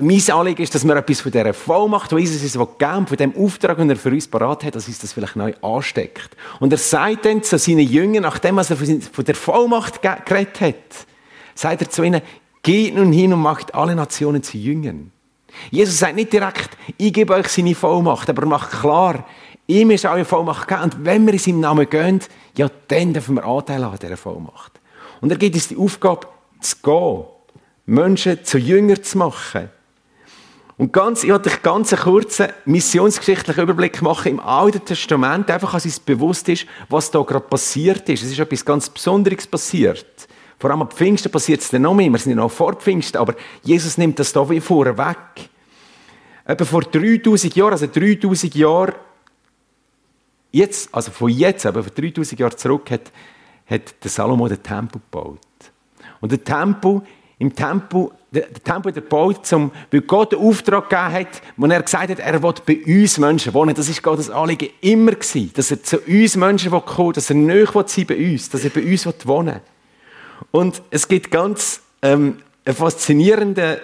mein 0.00 0.22
Anliegen 0.30 0.62
ist, 0.62 0.74
dass 0.74 0.86
wir 0.86 0.94
etwas 0.94 1.20
von 1.20 1.32
dieser 1.32 1.52
Vollmacht, 1.52 2.12
die 2.12 2.16
Jesus 2.16 2.42
uns 2.42 2.52
gegeben 2.78 3.06
von 3.06 3.16
dem 3.16 3.34
Auftrag, 3.36 3.78
den 3.78 3.90
er 3.90 3.96
für 3.96 4.10
uns 4.10 4.28
parat 4.28 4.62
hat, 4.62 4.76
dass 4.76 4.86
uns 4.86 5.00
das 5.00 5.12
vielleicht 5.12 5.34
neu 5.34 5.54
ansteckt. 5.60 6.36
Und 6.60 6.72
er 6.72 6.78
sagt 6.78 7.24
dann 7.24 7.42
zu 7.42 7.58
seinen 7.58 7.80
Jüngern, 7.80 8.22
nachdem 8.22 8.58
er 8.58 8.64
von 8.64 9.24
der 9.24 9.34
Vollmacht 9.34 10.02
geredet 10.02 10.60
hat, 10.60 11.06
sagt 11.56 11.82
er 11.82 11.90
zu 11.90 12.04
ihnen, 12.04 12.22
geht 12.62 12.94
nun 12.94 13.12
hin 13.12 13.32
und 13.32 13.40
macht 13.40 13.74
alle 13.74 13.96
Nationen 13.96 14.42
zu 14.42 14.56
Jüngern. 14.56 15.10
Jesus 15.70 15.98
sagt 15.98 16.16
nicht 16.16 16.32
direkt, 16.32 16.70
ich 16.96 17.12
gebe 17.12 17.34
euch 17.34 17.48
seine 17.48 17.74
Vollmacht, 17.74 18.28
aber 18.30 18.42
er 18.42 18.48
macht 18.48 18.70
klar, 18.70 19.26
ihm 19.66 19.90
ist 19.90 20.06
alle 20.06 20.24
Vollmacht 20.24 20.68
gegeben. 20.68 20.90
Und 20.90 21.04
wenn 21.04 21.26
wir 21.26 21.32
in 21.32 21.38
seinem 21.38 21.60
Namen 21.60 21.88
gehen, 21.88 22.20
ja, 22.56 22.68
dann 22.88 23.12
dürfen 23.12 23.36
wir 23.36 23.44
Anteil 23.44 23.82
an 23.84 23.98
dieser 24.00 24.16
Vollmacht. 24.16 24.72
Und 25.20 25.30
er 25.30 25.38
gibt 25.38 25.54
uns 25.54 25.68
die 25.68 25.76
Aufgabe, 25.76 26.26
zu 26.60 26.76
gehen. 26.82 27.24
Menschen 27.86 28.44
zu 28.44 28.58
Jünger 28.58 29.00
zu 29.02 29.18
machen. 29.18 29.70
Und 30.78 30.92
ganz, 30.92 31.24
ich 31.24 31.30
wollte 31.30 31.50
ganz 31.62 31.92
einen 31.92 32.02
kurzen 32.02 32.48
missionsgeschichtlichen 32.66 33.62
Überblick 33.62 34.02
machen 34.02 34.32
im 34.32 34.40
Alten 34.40 34.84
Testament, 34.84 35.50
einfach, 35.50 35.72
dass 35.72 35.86
uns 35.86 36.00
bewusst 36.00 36.48
ist, 36.50 36.66
was 36.90 37.10
da 37.10 37.22
gerade 37.22 37.46
passiert 37.46 38.06
ist. 38.10 38.22
Es 38.22 38.32
ist 38.32 38.38
etwas 38.38 38.64
ganz 38.64 38.90
Besonderes 38.90 39.46
passiert. 39.46 40.25
Vor 40.58 40.70
allem 40.70 40.82
ab 40.82 40.94
Pfingsten 40.94 41.30
passiert 41.30 41.60
es 41.60 41.70
dann 41.70 41.82
noch 41.82 41.94
mehr. 41.94 42.10
Wir 42.10 42.18
sind 42.18 42.30
ja 42.30 42.36
noch 42.36 42.50
vor 42.50 42.74
Pfingsten, 42.74 43.18
aber 43.18 43.34
Jesus 43.62 43.98
nimmt 43.98 44.18
das 44.18 44.32
da 44.32 44.48
wie 44.48 44.60
vorher 44.60 44.96
weg. 44.96 45.50
Etwa 46.44 46.64
vor 46.64 46.82
3000 46.82 47.54
Jahren, 47.54 47.72
also 47.72 47.86
3000 47.86 48.54
Jahre, 48.54 48.94
jetzt, 50.52 50.94
also 50.94 51.10
von 51.10 51.28
jetzt, 51.28 51.66
aber 51.66 51.82
vor 51.82 51.92
3000 51.92 52.40
Jahren 52.40 52.56
zurück, 52.56 52.90
hat, 52.90 53.12
hat 53.66 53.94
der 54.02 54.10
Salomo 54.10 54.48
den 54.48 54.62
Tempel 54.62 55.00
gebaut. 55.10 55.40
Und 56.20 56.32
der 56.32 56.42
Tempel 56.42 57.02
im 57.38 57.54
Tempel, 57.54 58.10
der 58.30 58.50
Tempel 58.54 58.92
der 58.92 59.02
gebaut, 59.02 59.44
zum, 59.44 59.70
weil 59.90 60.00
Gott 60.02 60.32
den 60.32 60.38
Auftrag 60.38 60.88
gegeben 60.88 61.12
hat, 61.12 61.42
wo 61.56 61.66
er 61.66 61.82
gesagt 61.82 62.10
hat, 62.10 62.18
er 62.18 62.42
will 62.42 62.54
bei 62.64 62.82
uns 62.86 63.18
Menschen 63.18 63.52
wohnen. 63.52 63.74
Das 63.74 63.90
ist 63.90 64.02
Gottes 64.02 64.30
Anliegen 64.30 64.70
immer 64.80 65.12
gewesen, 65.12 65.50
dass 65.54 65.70
er 65.70 65.82
zu 65.82 65.98
uns 65.98 66.36
Menschen 66.36 66.70
kommen 66.70 67.08
will, 67.08 67.12
dass 67.12 67.28
er 67.28 67.36
näher 67.36 67.84
sein 67.86 68.06
bei 68.06 68.32
uns, 68.32 68.48
dass 68.48 68.64
er 68.64 68.70
bei 68.70 68.82
uns 68.82 69.06
wohnen 69.26 69.54
will. 69.54 69.60
Und 70.50 70.82
es 70.90 71.08
gibt 71.08 71.30
ganz 71.30 71.82
ähm, 72.02 72.38
eine 72.64 72.74
faszinierende, 72.74 73.80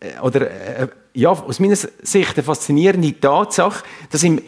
äh, 0.00 0.18
oder 0.20 0.50
äh, 0.50 0.88
ja, 1.14 1.30
aus 1.30 1.60
meiner 1.60 1.76
Sicht 1.76 2.34
eine 2.34 2.42
faszinierende 2.42 3.18
Tatsache, 3.18 3.84
dass 4.10 4.22
im, 4.22 4.42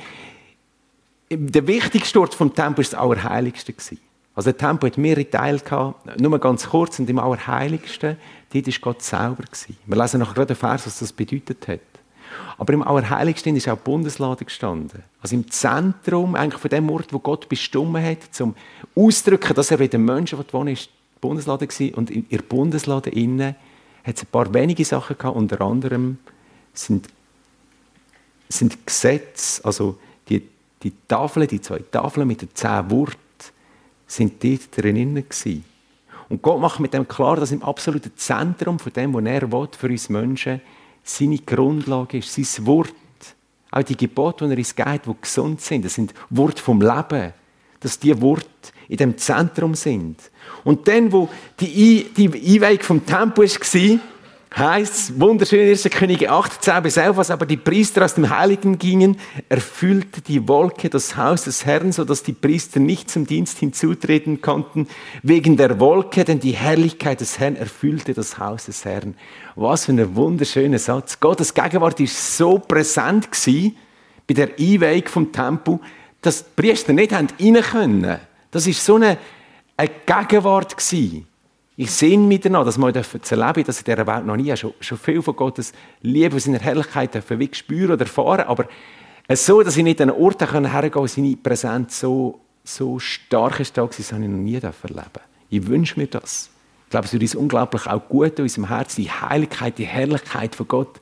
der 1.30 1.66
wichtigste 1.66 2.20
Ort 2.20 2.34
vom 2.34 2.54
Tempel 2.54 2.84
das 2.84 2.94
Allerheiligste 2.94 3.72
war. 3.72 3.98
Also 4.34 4.52
der 4.52 4.58
Tempel 4.58 4.90
hat 4.90 4.98
mehrere 4.98 5.28
Teile 5.28 5.58
gehabt, 5.58 6.20
nur 6.20 6.38
ganz 6.38 6.68
kurz 6.68 6.98
und 6.98 7.08
im 7.08 7.18
Allerheiligsten, 7.18 8.18
dort 8.52 8.66
war 8.66 8.74
Gott 8.80 9.02
selber. 9.02 9.44
Gewesen. 9.44 9.76
Wir 9.86 9.96
lesen 9.96 10.20
nachher 10.20 10.34
gerade 10.34 10.48
den 10.48 10.56
Vers, 10.56 10.86
was 10.86 10.98
das 10.98 11.12
bedeutet 11.12 11.66
hat. 11.68 11.80
Aber 12.58 12.72
im 12.72 12.82
Allerheiligsten 12.82 13.56
ist 13.56 13.68
auch 13.68 13.76
die 13.76 13.84
Bundeslade 13.84 14.44
gestanden. 14.44 15.02
Also 15.22 15.36
im 15.36 15.50
Zentrum 15.50 16.34
eigentlich 16.34 16.60
von 16.60 16.70
dem 16.70 16.90
Ort, 16.90 17.12
wo 17.12 17.18
Gott 17.18 17.48
bestimmt 17.48 17.98
hat, 17.98 18.18
zum 18.30 18.54
Ausdrücken, 18.94 19.54
dass 19.54 19.70
er 19.70 19.78
bei 19.78 19.88
den 19.88 20.04
Menschen 20.04 20.38
wohnen 20.52 20.74
ist 20.74 20.90
Bundeslade 21.26 21.66
gewesen. 21.66 21.94
Und 21.94 22.10
in 22.10 22.28
der 22.28 22.38
Bundeslade 22.38 23.10
innen 23.10 23.56
hat 24.04 24.16
es 24.16 24.22
ein 24.22 24.28
paar 24.30 24.52
wenige 24.54 24.84
Sachen 24.84 25.18
gehabt, 25.18 25.36
unter 25.36 25.60
anderem 25.60 26.18
sind, 26.72 27.08
sind 28.48 28.86
Gesetze, 28.86 29.64
also 29.64 29.98
die, 30.28 30.42
die 30.82 30.92
Tafeln, 31.08 31.48
die 31.48 31.60
zwei 31.60 31.80
Tafeln 31.90 32.28
mit 32.28 32.42
den 32.42 32.50
zehn 32.54 32.90
Worten, 32.90 33.16
sind 34.06 34.42
dort 34.44 34.76
drinnen 34.76 35.14
gewesen. 35.14 35.64
Und 36.28 36.42
Gott 36.42 36.60
macht 36.60 36.80
mit 36.80 36.94
dem 36.94 37.06
klar, 37.08 37.36
dass 37.36 37.52
im 37.52 37.62
absoluten 37.62 38.12
Zentrum 38.16 38.78
von 38.78 38.92
dem, 38.92 39.14
was 39.14 39.24
er 39.24 39.50
will, 39.50 39.68
für 39.76 39.88
uns 39.88 40.08
Menschen 40.08 40.60
seine 41.02 41.38
Grundlage 41.38 42.18
ist, 42.18 42.32
sein 42.32 42.66
Wort. 42.66 42.92
Auch 43.70 43.82
die 43.82 43.96
Gebote, 43.96 44.46
die 44.46 44.52
er 44.52 44.58
uns 44.58 44.74
gibt, 44.74 45.06
die 45.06 45.20
gesund 45.20 45.60
sind, 45.60 45.84
das 45.84 45.94
sind 45.94 46.14
Worte 46.30 46.62
vom 46.62 46.80
Leben. 46.80 47.32
Dass 47.80 47.98
die 47.98 48.20
Worte 48.20 48.46
in 48.88 48.96
dem 48.96 49.18
Zentrum 49.18 49.74
sind. 49.74 50.18
Und 50.64 50.88
dann, 50.88 51.12
wo 51.12 51.28
die, 51.60 52.06
Einweihung 52.16 52.80
vom 52.80 53.06
Tempel 53.06 53.48
war, 53.48 54.00
heißt 54.56 55.20
wunderschön 55.20 55.60
in 55.60 55.68
1. 55.68 55.84
Könige 55.90 56.30
8, 56.30 56.62
10 56.62 56.82
bis 56.82 56.96
11, 56.96 57.18
als 57.18 57.30
aber 57.30 57.44
die 57.44 57.58
Priester 57.58 58.04
aus 58.04 58.14
dem 58.14 58.30
Heiligen 58.30 58.78
gingen, 58.78 59.18
erfüllte 59.50 60.22
die 60.22 60.48
Wolke 60.48 60.88
das 60.88 61.16
Haus 61.16 61.44
des 61.44 61.66
Herrn, 61.66 61.92
so 61.92 62.04
dass 62.04 62.22
die 62.22 62.32
Priester 62.32 62.80
nicht 62.80 63.10
zum 63.10 63.26
Dienst 63.26 63.58
hinzutreten 63.58 64.40
konnten, 64.40 64.88
wegen 65.22 65.58
der 65.58 65.78
Wolke, 65.78 66.24
denn 66.24 66.40
die 66.40 66.52
Herrlichkeit 66.52 67.20
des 67.20 67.38
Herrn 67.38 67.56
erfüllte 67.56 68.14
das 68.14 68.38
Haus 68.38 68.64
des 68.64 68.84
Herrn. 68.86 69.14
Was 69.56 69.84
für 69.86 69.92
ein 69.92 70.16
wunderschöner 70.16 70.78
Satz. 70.78 71.20
Gottes 71.20 71.52
Gegenwart 71.52 72.00
ist 72.00 72.38
so 72.38 72.58
präsent 72.58 73.28
bei 74.26 74.34
der 74.34 74.50
Einweihung 74.58 75.06
vom 75.06 75.32
Tempel, 75.32 75.80
dass 76.26 76.44
die 76.44 76.50
Priester 76.60 76.92
nicht 76.92 77.12
rein 77.12 77.28
können. 77.38 78.18
Das 78.50 78.66
ist 78.66 78.84
so 78.84 78.96
eine, 78.96 79.16
eine 79.76 79.90
Gegenwart 80.04 80.76
gewesen. 80.76 81.28
Ich 81.76 81.90
sehe 81.90 82.38
danach, 82.38 82.64
dass 82.64 82.78
wir 82.78 83.04
zu 83.22 83.34
erleben 83.34 83.64
dass 83.64 83.78
in 83.78 83.84
dieser 83.84 84.06
Welt 84.06 84.26
noch 84.26 84.36
nie 84.36 84.56
schon, 84.56 84.72
schon 84.80 84.98
viel 84.98 85.22
von 85.22 85.36
Gottes 85.36 85.72
Liebe 86.00 86.34
und 86.34 86.40
seiner 86.40 86.58
Herrlichkeit 86.58 87.14
dürfen 87.14 87.48
spüren 87.52 87.92
oder 87.92 88.06
erfahren. 88.06 88.46
Aber 88.48 88.66
so, 89.34 89.62
dass 89.62 89.76
ich 89.76 89.84
nicht 89.84 90.00
an 90.00 90.10
Orte 90.10 90.50
hergehen 90.50 90.90
kann, 90.90 91.06
seine 91.06 91.36
Präsenz 91.36 92.00
so, 92.00 92.40
so 92.64 92.98
stark 92.98 93.60
ist, 93.60 93.76
das 93.76 94.12
habe 94.12 94.24
ich 94.24 94.28
noch 94.28 94.38
nie 94.38 94.54
erleben 94.54 95.04
Ich 95.50 95.66
wünsche 95.66 96.00
mir 96.00 96.06
das. 96.06 96.50
Ich 96.86 96.90
glaube, 96.90 97.06
es 97.06 97.12
würde 97.12 97.24
uns 97.24 97.34
unglaublich 97.34 97.86
auch 97.86 98.08
gut 98.08 98.38
in 98.38 98.44
unserem 98.44 98.68
Herzen, 98.68 99.02
die 99.02 99.10
Heiligkeit, 99.10 99.78
die 99.78 99.86
Herrlichkeit 99.86 100.54
von 100.56 100.66
Gott 100.66 101.00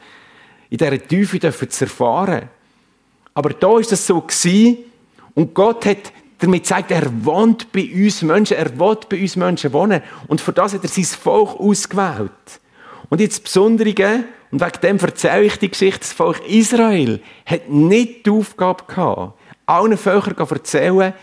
in 0.69 0.79
dieser 0.79 0.99
Tiefe 0.99 1.69
zu 1.69 1.85
erfahren. 1.85 2.49
Aber 3.33 3.51
da 3.51 3.69
war 3.69 3.81
das 3.81 4.07
so 4.07 4.21
gewesen, 4.21 4.79
und 5.35 5.55
Gott 5.55 5.87
hat 5.87 6.13
damit 6.39 6.67
zeigt, 6.67 6.91
er 6.91 7.11
wohnt 7.25 7.73
bei 7.73 7.89
uns 7.95 8.23
Menschen, 8.23 8.57
er 8.57 8.79
will 8.79 8.99
bei 9.09 9.21
uns 9.21 9.37
Menschen 9.37 9.73
wohnen. 9.73 10.03
Und 10.29 10.41
für 10.41 10.53
das 10.53 10.75
hat 10.75 10.83
er 10.83 10.89
sein 10.89 11.05
Volk 11.05 11.59
ausgewählt. 11.59 12.31
Und 13.09 13.21
jetzt 13.21 13.39
das 13.39 13.45
Besondere, 13.45 14.25
und 14.51 14.61
wegen 14.61 14.81
dem 14.83 14.99
erzähle 14.99 15.45
ich 15.45 15.59
die 15.59 15.71
Geschichte, 15.71 16.01
das 16.01 16.13
Volk 16.13 16.47
Israel 16.49 17.21
hat 17.47 17.69
nicht 17.69 18.27
die 18.27 18.31
Aufgabe 18.31 18.85
gehabt, 18.87 19.39
allen 19.67 19.97
Völkern 19.97 20.47
zu 20.47 20.55
erzählen, 20.55 21.15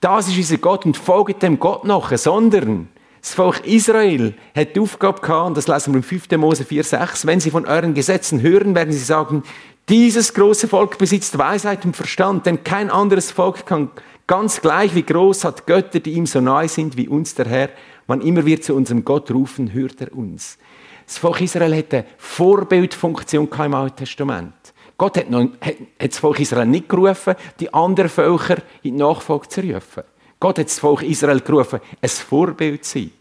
das 0.00 0.28
ist 0.28 0.36
unser 0.36 0.58
Gott 0.58 0.84
und 0.84 0.96
folgt 0.96 1.42
dem 1.42 1.58
Gott 1.58 1.84
nach, 1.84 2.16
sondern 2.16 2.88
das 3.20 3.34
Volk 3.34 3.66
Israel 3.66 4.34
hat 4.54 4.76
die 4.76 4.80
Aufgabe 4.80 5.20
gehabt, 5.20 5.48
und 5.48 5.56
das 5.56 5.66
lesen 5.66 5.92
wir 5.92 5.98
im 5.98 6.02
5. 6.04 6.30
Mose 6.32 6.62
4,6, 6.62 7.26
wenn 7.26 7.40
sie 7.40 7.50
von 7.50 7.66
euren 7.66 7.94
Gesetzen 7.94 8.40
hören, 8.40 8.74
werden 8.74 8.92
sie 8.92 8.98
sagen, 8.98 9.42
dieses 9.88 10.34
große 10.34 10.66
Volk 10.66 10.98
besitzt 10.98 11.38
Weisheit 11.38 11.84
und 11.84 11.96
Verstand, 11.96 12.46
denn 12.46 12.64
kein 12.64 12.90
anderes 12.90 13.30
Volk 13.30 13.66
kann 13.66 13.90
ganz 14.26 14.60
gleich 14.60 14.94
wie 14.94 15.04
groß 15.04 15.44
hat 15.44 15.66
Götter, 15.66 16.00
die 16.00 16.12
ihm 16.12 16.26
so 16.26 16.40
nahe 16.40 16.68
sind 16.68 16.96
wie 16.96 17.08
uns 17.08 17.34
der 17.34 17.46
Herr. 17.46 17.68
Wann 18.08 18.20
immer 18.20 18.44
wir 18.44 18.60
zu 18.60 18.74
unserem 18.74 19.04
Gott 19.04 19.30
rufen, 19.30 19.72
hört 19.72 20.00
er 20.00 20.12
uns. 20.12 20.58
Das 21.06 21.18
Volk 21.18 21.40
Israel 21.40 21.74
hätte 21.74 22.04
Vorbildfunktion 22.18 23.48
im 23.48 23.74
Alten 23.74 23.96
Testament. 23.96 24.54
Gott 24.98 25.18
hat, 25.18 25.30
noch, 25.30 25.42
hat, 25.60 25.74
hat 26.00 26.10
das 26.10 26.18
Volk 26.18 26.40
Israel 26.40 26.66
nicht 26.66 26.88
gerufen, 26.88 27.34
die 27.60 27.72
anderen 27.72 28.10
Völker 28.10 28.56
in 28.82 28.94
die 28.94 29.02
Nachfolge 29.02 29.48
zu 29.48 29.60
rufen. 29.60 30.02
Gott 30.40 30.58
hat 30.58 30.66
das 30.66 30.80
Volk 30.80 31.02
Israel 31.02 31.40
gerufen, 31.40 31.80
ein 32.00 32.08
Vorbild 32.08 32.84
zu 32.84 32.98
sein. 32.98 33.12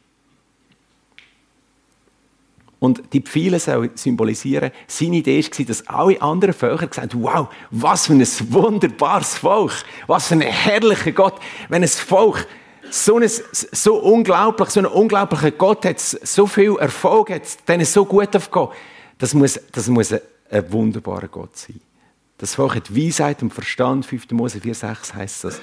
Und 2.85 3.01
die 3.13 3.21
Pfeile 3.21 3.59
symbolisieren, 3.95 4.69
seine 4.85 5.15
Idee 5.15 5.43
war, 5.43 5.65
dass 5.65 5.87
alle 5.87 6.21
anderen 6.21 6.53
Völker 6.53 6.85
gesagt 6.85 7.15
haben, 7.15 7.23
wow, 7.23 7.47
was 7.71 8.05
für 8.05 8.13
ein 8.13 8.21
wunderbares 8.49 9.39
Volk, 9.39 9.71
was 10.05 10.27
für 10.27 10.35
ein 10.35 10.41
herrlicher 10.41 11.11
Gott, 11.11 11.39
wenn 11.67 11.81
ein 11.81 11.89
Volk 11.89 12.45
so, 12.91 13.17
ein, 13.17 13.27
so 13.27 13.95
unglaublich, 13.95 14.69
so 14.69 14.81
einen 14.81 14.91
unglaublichen 14.91 15.57
Gott 15.57 15.83
hat, 15.83 15.99
so 15.99 16.45
viel 16.45 16.75
Erfolg 16.75 17.31
hat, 17.31 17.67
denen 17.67 17.85
so 17.85 18.05
gut 18.05 18.35
aufgeht, 18.35 18.69
das 19.17 19.33
muss, 19.33 19.59
das 19.71 19.87
muss 19.87 20.13
ein, 20.13 20.21
ein 20.51 20.71
wunderbarer 20.71 21.27
Gott 21.27 21.57
sein. 21.57 21.81
Das 22.37 22.53
Volk 22.53 22.75
hat 22.75 22.95
Weisheit 22.95 23.41
und 23.41 23.51
Verstand, 23.51 24.05
5. 24.05 24.29
Mose 24.29 24.59
4,6 24.59 25.15
heißt 25.15 25.43
das. 25.45 25.59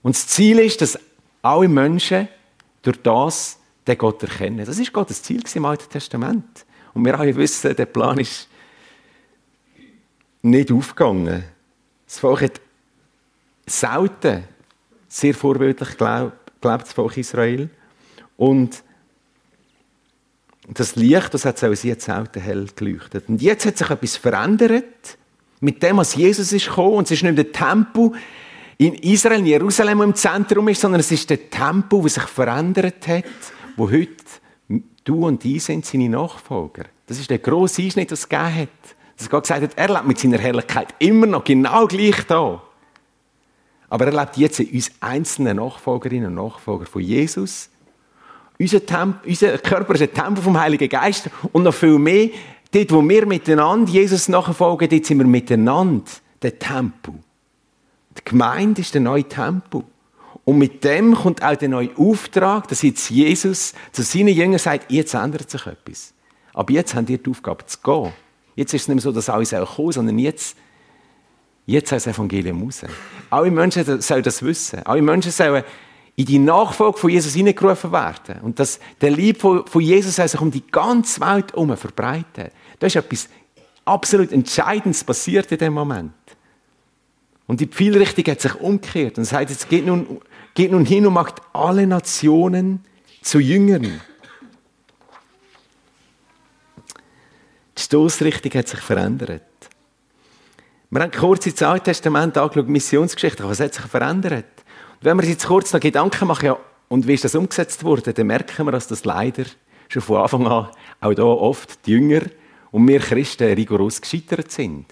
Und 0.00 0.16
das 0.16 0.26
Ziel 0.28 0.60
ist, 0.60 0.80
dass 0.80 0.98
alle 1.42 1.68
Menschen 1.68 2.26
durch 2.80 3.02
das 3.02 3.58
den 3.86 3.98
Gott 3.98 4.22
erkennen. 4.22 4.64
Das 4.64 4.78
ist 4.78 4.92
Gottes 4.92 5.22
Ziel 5.22 5.42
im 5.54 5.64
Alten 5.64 5.90
Testament. 5.90 6.64
Und 6.94 7.04
wir 7.04 7.18
alle 7.18 7.34
wissen, 7.34 7.74
der 7.74 7.86
Plan 7.86 8.18
ist 8.18 8.48
nicht 10.42 10.70
aufgegangen. 10.70 11.44
Das 12.06 12.18
Volk 12.18 12.42
hat 12.42 12.60
selten 13.66 14.44
sehr 15.08 15.34
vorbildlich 15.34 15.96
gelebt, 15.96 16.32
das 16.60 16.92
Volk 16.92 17.16
Israel. 17.16 17.70
Und 18.36 18.82
das 20.68 20.96
Licht, 20.96 21.34
das 21.34 21.44
hat 21.44 21.62
auch 21.62 21.74
sie 21.74 21.94
selten 21.98 22.40
hell 22.40 22.66
geleuchtet. 22.74 23.28
Und 23.28 23.42
jetzt 23.42 23.66
hat 23.66 23.78
sich 23.78 23.90
etwas 23.90 24.16
verändert 24.16 25.18
mit 25.60 25.82
dem, 25.82 25.96
was 25.96 26.14
Jesus 26.14 26.52
ist 26.52 26.66
gekommen. 26.66 26.94
Und 26.94 27.04
es 27.04 27.12
ist 27.12 27.22
nicht 27.22 27.38
der 27.38 27.52
Tempel 27.52 28.12
in 28.78 28.94
Israel, 28.94 29.40
in 29.40 29.46
Jerusalem, 29.46 30.02
im 30.02 30.14
Zentrum 30.14 30.68
ist, 30.68 30.80
sondern 30.80 31.00
es 31.00 31.10
ist 31.10 31.30
der 31.30 31.50
Tempel, 31.50 32.00
der 32.00 32.10
sich 32.10 32.22
verändert 32.24 33.06
hat, 33.06 33.24
wo 33.76 33.90
heute 33.90 34.14
du 35.04 35.26
und 35.26 35.44
ich 35.44 35.64
sind 35.64 35.84
seine 35.84 36.08
Nachfolger. 36.08 36.84
Das 37.06 37.18
ist 37.18 37.30
der 37.30 37.38
grosse 37.38 37.82
Einschnitt, 37.82 38.10
den 38.10 38.14
es 38.14 38.28
gegeben 38.28 38.54
hat. 38.54 38.68
Dass 39.16 39.28
Gott 39.28 39.44
gesagt 39.44 39.62
hat, 39.62 39.72
er 39.76 39.88
lebt 39.88 40.06
mit 40.06 40.18
seiner 40.18 40.38
Herrlichkeit 40.38 40.94
immer 40.98 41.26
noch 41.26 41.44
genau 41.44 41.86
gleich 41.86 42.26
da. 42.26 42.62
Aber 43.88 44.06
er 44.06 44.12
lebt 44.12 44.36
jetzt 44.38 44.58
in 44.60 44.70
uns 44.70 44.90
einzelnen 45.00 45.58
Nachfolgerinnen 45.58 46.28
und 46.28 46.44
Nachfolger 46.44 46.86
von 46.86 47.02
Jesus. 47.02 47.68
Unser, 48.58 48.86
Temp 48.86 49.26
unser 49.26 49.58
Körper 49.58 49.94
ist 49.94 50.02
ein 50.02 50.14
Tempel 50.14 50.42
vom 50.42 50.58
Heiligen 50.58 50.88
Geist 50.88 51.28
und 51.52 51.64
noch 51.64 51.74
viel 51.74 51.98
mehr, 51.98 52.30
dort 52.72 52.90
wo 52.90 53.06
wir 53.06 53.26
miteinander 53.26 53.90
Jesus 53.90 54.28
nachfolgen, 54.28 54.88
dort 54.88 55.04
sind 55.04 55.18
wir 55.18 55.26
miteinander 55.26 56.10
der 56.40 56.58
Tempel. 56.58 57.14
Die 58.16 58.24
Gemeinde 58.24 58.80
ist 58.80 58.94
der 58.94 59.00
neue 59.00 59.24
Tempel. 59.24 59.84
Und 60.44 60.58
mit 60.58 60.82
dem 60.82 61.14
kommt 61.14 61.42
auch 61.42 61.56
der 61.56 61.68
neue 61.68 61.90
Auftrag, 61.96 62.66
dass 62.68 62.82
jetzt 62.82 63.10
Jesus 63.10 63.74
zu 63.92 64.02
seinen 64.02 64.28
Jüngern 64.28 64.58
sagt, 64.58 64.90
jetzt 64.90 65.14
ändert 65.14 65.50
sich 65.50 65.66
etwas. 65.66 66.12
Aber 66.52 66.72
jetzt 66.72 66.94
haben 66.94 67.06
ihr 67.08 67.18
die 67.18 67.30
Aufgabe 67.30 67.64
zu 67.66 67.78
gehen. 67.78 68.12
Jetzt 68.56 68.74
ist 68.74 68.82
es 68.82 68.88
nicht 68.88 68.96
mehr 68.96 69.02
so, 69.02 69.12
dass 69.12 69.28
alle 69.28 69.46
kommen, 69.64 69.92
sondern 69.92 70.18
jetzt, 70.18 70.56
jetzt 71.64 71.88
soll 71.88 71.96
das 71.96 72.06
Evangelium 72.08 72.62
raus. 72.62 72.82
Alle 73.30 73.50
Menschen 73.50 74.00
sollen 74.00 74.22
das 74.22 74.42
wissen. 74.42 74.84
Alle 74.84 75.00
Menschen 75.00 75.30
sollen 75.30 75.64
in 76.16 76.26
die 76.26 76.38
Nachfolge 76.38 76.98
von 76.98 77.10
Jesus 77.10 77.34
hineingerufen 77.34 77.92
werden. 77.92 78.40
Und 78.42 78.58
dass 78.58 78.80
der 79.00 79.12
Lieb 79.12 79.40
von, 79.40 79.64
Jesus 79.78 80.16
soll 80.16 80.28
sich 80.28 80.40
um 80.40 80.50
die 80.50 80.66
ganze 80.70 81.20
Welt 81.20 81.52
herum 81.52 81.74
verbreiten. 81.76 82.50
Da 82.78 82.86
ist 82.86 82.96
etwas 82.96 83.28
absolut 83.84 84.32
Entscheidendes 84.32 85.04
passiert 85.04 85.50
in 85.52 85.58
dem 85.58 85.72
Moment. 85.72 86.12
Und 87.46 87.60
die 87.60 87.66
Pfeilrichtung 87.66 88.24
hat 88.26 88.40
sich 88.40 88.54
umgekehrt 88.56 89.18
und 89.18 89.24
sagt, 89.24 89.50
jetzt 89.50 89.68
geht 89.68 89.86
nun, 89.86 90.20
geht 90.54 90.72
nun 90.72 90.84
hin 90.84 91.06
und 91.06 91.14
macht 91.14 91.40
alle 91.52 91.86
Nationen 91.86 92.84
zu 93.22 93.38
Jüngern. 93.38 94.00
Die 97.78 97.82
Stoßrichtung 97.82 98.52
hat 98.52 98.68
sich 98.68 98.80
verändert. 98.80 99.42
Wir 100.90 101.00
haben 101.00 101.10
kurz 101.10 101.46
ins 101.46 101.62
Alte 101.62 101.84
Testament 101.84 102.36
angeschaut, 102.36 102.68
Missionsgeschichte, 102.68 103.48
was 103.48 103.60
hat 103.60 103.72
sich 103.72 103.86
verändert? 103.86 104.44
Und 105.00 105.04
wenn 105.04 105.16
wir 105.16 105.22
uns 105.22 105.30
jetzt 105.30 105.46
kurz 105.46 105.72
noch 105.72 105.80
Gedanken 105.80 106.28
machen, 106.28 106.46
ja, 106.46 106.58
und 106.88 107.06
wie 107.06 107.14
ist 107.14 107.24
das 107.24 107.34
umgesetzt 107.34 107.82
worden, 107.84 108.12
dann 108.12 108.26
merken 108.26 108.66
wir, 108.66 108.72
dass 108.72 108.88
das 108.88 109.06
leider 109.06 109.44
schon 109.88 110.02
von 110.02 110.20
Anfang 110.20 110.46
an 110.46 110.68
auch 111.00 111.14
da 111.14 111.22
oft 111.22 111.86
die 111.86 111.92
Jünger 111.92 112.20
und 112.70 112.86
wir 112.86 113.00
Christen 113.00 113.54
rigoros 113.54 114.02
gescheitert 114.02 114.52
sind. 114.52 114.84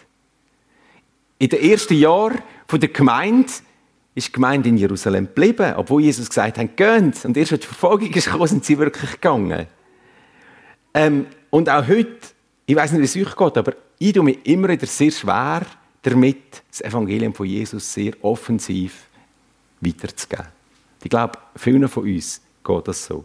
In 1.38 1.48
den 1.50 1.70
ersten 1.70 1.94
Jahren 1.94 2.40
der 2.72 2.88
Gemeinde 2.88 3.52
ist 4.14 4.28
die 4.28 4.32
Gemeinde 4.32 4.68
in 4.68 4.76
Jerusalem 4.76 5.26
geblieben, 5.26 5.74
obwohl 5.76 6.02
Jesus 6.02 6.28
gesagt 6.28 6.58
hat, 6.58 6.76
geht. 6.76 7.24
Und 7.24 7.36
erst 7.36 7.52
als 7.52 7.60
die 7.60 7.66
Verfolgung 7.66 8.10
ist 8.12 8.24
gekommen, 8.24 8.46
sind 8.46 8.64
sie 8.64 8.78
wirklich 8.78 9.12
gegangen. 9.12 9.66
Ähm, 10.94 11.26
und 11.50 11.68
auch 11.68 11.86
heute, 11.86 12.18
ich 12.66 12.76
weiß 12.76 12.92
nicht, 12.92 13.00
wie 13.00 13.20
es 13.20 13.28
euch 13.28 13.36
geht, 13.36 13.58
aber 13.58 13.72
ich 13.98 14.12
tue 14.12 14.24
mich 14.24 14.38
immer 14.44 14.68
wieder 14.68 14.86
sehr 14.86 15.10
schwer 15.10 15.62
damit, 16.02 16.62
das 16.70 16.80
Evangelium 16.80 17.34
von 17.34 17.46
Jesus 17.46 17.92
sehr 17.92 18.12
offensiv 18.22 19.06
weiterzugeben. 19.80 20.46
Ich 21.02 21.10
glaube, 21.10 21.38
vielen 21.56 21.88
von 21.88 22.04
uns 22.04 22.40
geht 22.64 22.88
das 22.88 23.04
so. 23.04 23.24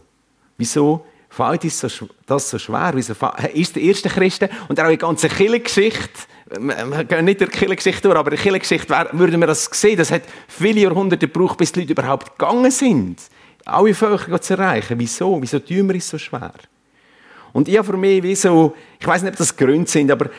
Wieso 0.58 1.06
fällt 1.30 1.63
uns 1.63 1.80
das 2.25 2.50
so 2.50 2.60
schwer? 2.60 2.92
Wieso 2.96 3.13
ist 3.54 3.75
der 3.75 3.84
erste 3.84 4.10
Christen 4.10 4.50
und 4.68 4.80
auch 4.80 4.89
die 4.89 4.98
ganze 4.98 5.30
Kirchengeschichte 5.30 6.27
wir 6.48 7.04
gehen 7.06 7.25
nicht 7.25 7.42
der 7.42 7.48
Kirchengeschichte 7.48 8.04
durch, 8.04 8.18
aber 8.18 8.32
in 8.32 8.36
der 8.36 8.44
Kirchengeschichte 8.44 8.94
würden 9.14 9.40
wir 9.40 9.48
das 9.48 9.66
sehen. 9.66 9.98
Das 9.98 10.12
hat 10.12 10.24
viele 10.48 10.82
Jahrhunderte 10.82 11.28
gebraucht, 11.28 11.58
bis 11.58 11.72
die 11.72 11.82
Leute 11.82 11.94
überhaupt 11.94 12.38
gegangen 12.38 12.70
sind, 12.70 13.20
alle 13.66 13.94
Völker 13.94 14.40
zu 14.40 14.54
erreichen. 14.54 15.00
Wieso? 15.00 15.42
Wieso 15.42 15.60
tun 15.60 15.90
wir 15.90 15.96
es 15.96 16.08
so 16.08 16.18
schwer? 16.18 16.54
Und 17.51 17.68
ich 17.68 17.77
habe 17.77 17.88
für 17.88 17.98
mich 17.98 18.22
wie 18.22 18.36
so, 18.36 18.75
ich 19.00 19.08
weiß 19.08 19.24
nicht, 19.24 19.31
ob 19.31 19.38
das 19.38 19.55
Gründe 19.55 19.90
sind, 19.90 20.12
aber 20.12 20.29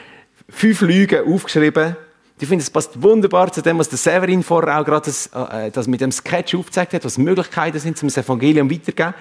fünf 0.49 0.81
Lügen 0.83 1.27
aufgeschrieben. 1.27 1.97
Ich 2.39 2.47
finde, 2.47 2.63
es 2.63 2.71
passt 2.71 3.03
wunderbar 3.03 3.51
zu 3.51 3.63
dem, 3.63 3.79
was 3.79 3.89
der 3.89 3.99
Severin 3.99 4.43
vorher 4.43 4.79
auch 4.79 4.85
gerade 4.85 5.07
das, 5.07 5.29
äh, 5.29 5.71
das 5.71 5.87
mit 5.87 6.03
dem 6.03 6.13
Sketch 6.13 6.55
aufgezeigt 6.55 6.93
hat, 6.93 7.05
was 7.05 7.17
Möglichkeiten 7.17 7.79
sind, 7.79 7.97
zum 7.97 8.11
Evangelium 8.11 8.71
weiterzugeben. 8.71 9.15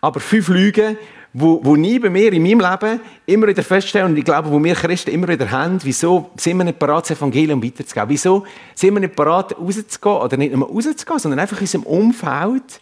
Aber 0.00 0.20
fünf 0.20 0.48
Lügen, 0.48 0.96
wo, 1.32 1.60
wo 1.62 1.76
ich 1.76 2.00
bei 2.00 2.10
mir 2.10 2.32
in 2.32 2.42
meinem 2.42 2.60
Leben 2.60 3.00
immer 3.26 3.46
wieder 3.46 3.62
feststelle, 3.62 4.06
und 4.06 4.16
ich 4.16 4.24
glaube, 4.24 4.50
wo 4.50 4.62
wir 4.62 4.74
Christen 4.74 5.10
immer 5.10 5.28
wieder 5.28 5.50
haben, 5.50 5.78
wieso 5.82 6.30
sind 6.36 6.56
wir 6.56 6.64
nicht 6.64 6.78
bereit, 6.78 7.04
das 7.04 7.16
Evangelium 7.16 7.62
weiterzugeben? 7.62 8.08
Wieso 8.08 8.44
sind 8.74 8.94
wir 8.94 9.00
nicht 9.00 9.14
bereit, 9.14 9.56
rauszugehen, 9.56 10.16
oder 10.16 10.36
nicht 10.36 10.54
nur 10.54 10.68
rauszugehen, 10.68 11.18
sondern 11.18 11.38
einfach 11.38 11.58
in 11.58 11.62
unserem 11.62 11.84
Umfeld 11.84 12.80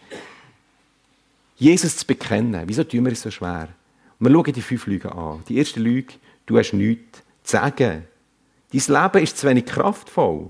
Jesus 1.56 1.98
zu 1.98 2.06
bekennen? 2.06 2.62
Wieso 2.66 2.84
tun 2.84 3.04
wir 3.04 3.12
es 3.12 3.22
so 3.22 3.30
schwer? 3.30 3.68
Und 4.18 4.28
wir 4.28 4.32
schauen 4.32 4.52
die 4.52 4.62
fünf 4.62 4.86
Lügen 4.86 5.10
an. 5.10 5.42
Die 5.48 5.58
erste 5.58 5.80
Lüge, 5.80 6.14
du 6.46 6.58
hast 6.58 6.72
nichts 6.72 7.22
zu 7.44 7.52
sagen. 7.52 8.04
Dein 8.72 9.02
Leben 9.02 9.24
ist 9.24 9.38
zu 9.38 9.46
wenig 9.46 9.66
kraftvoll. 9.66 10.46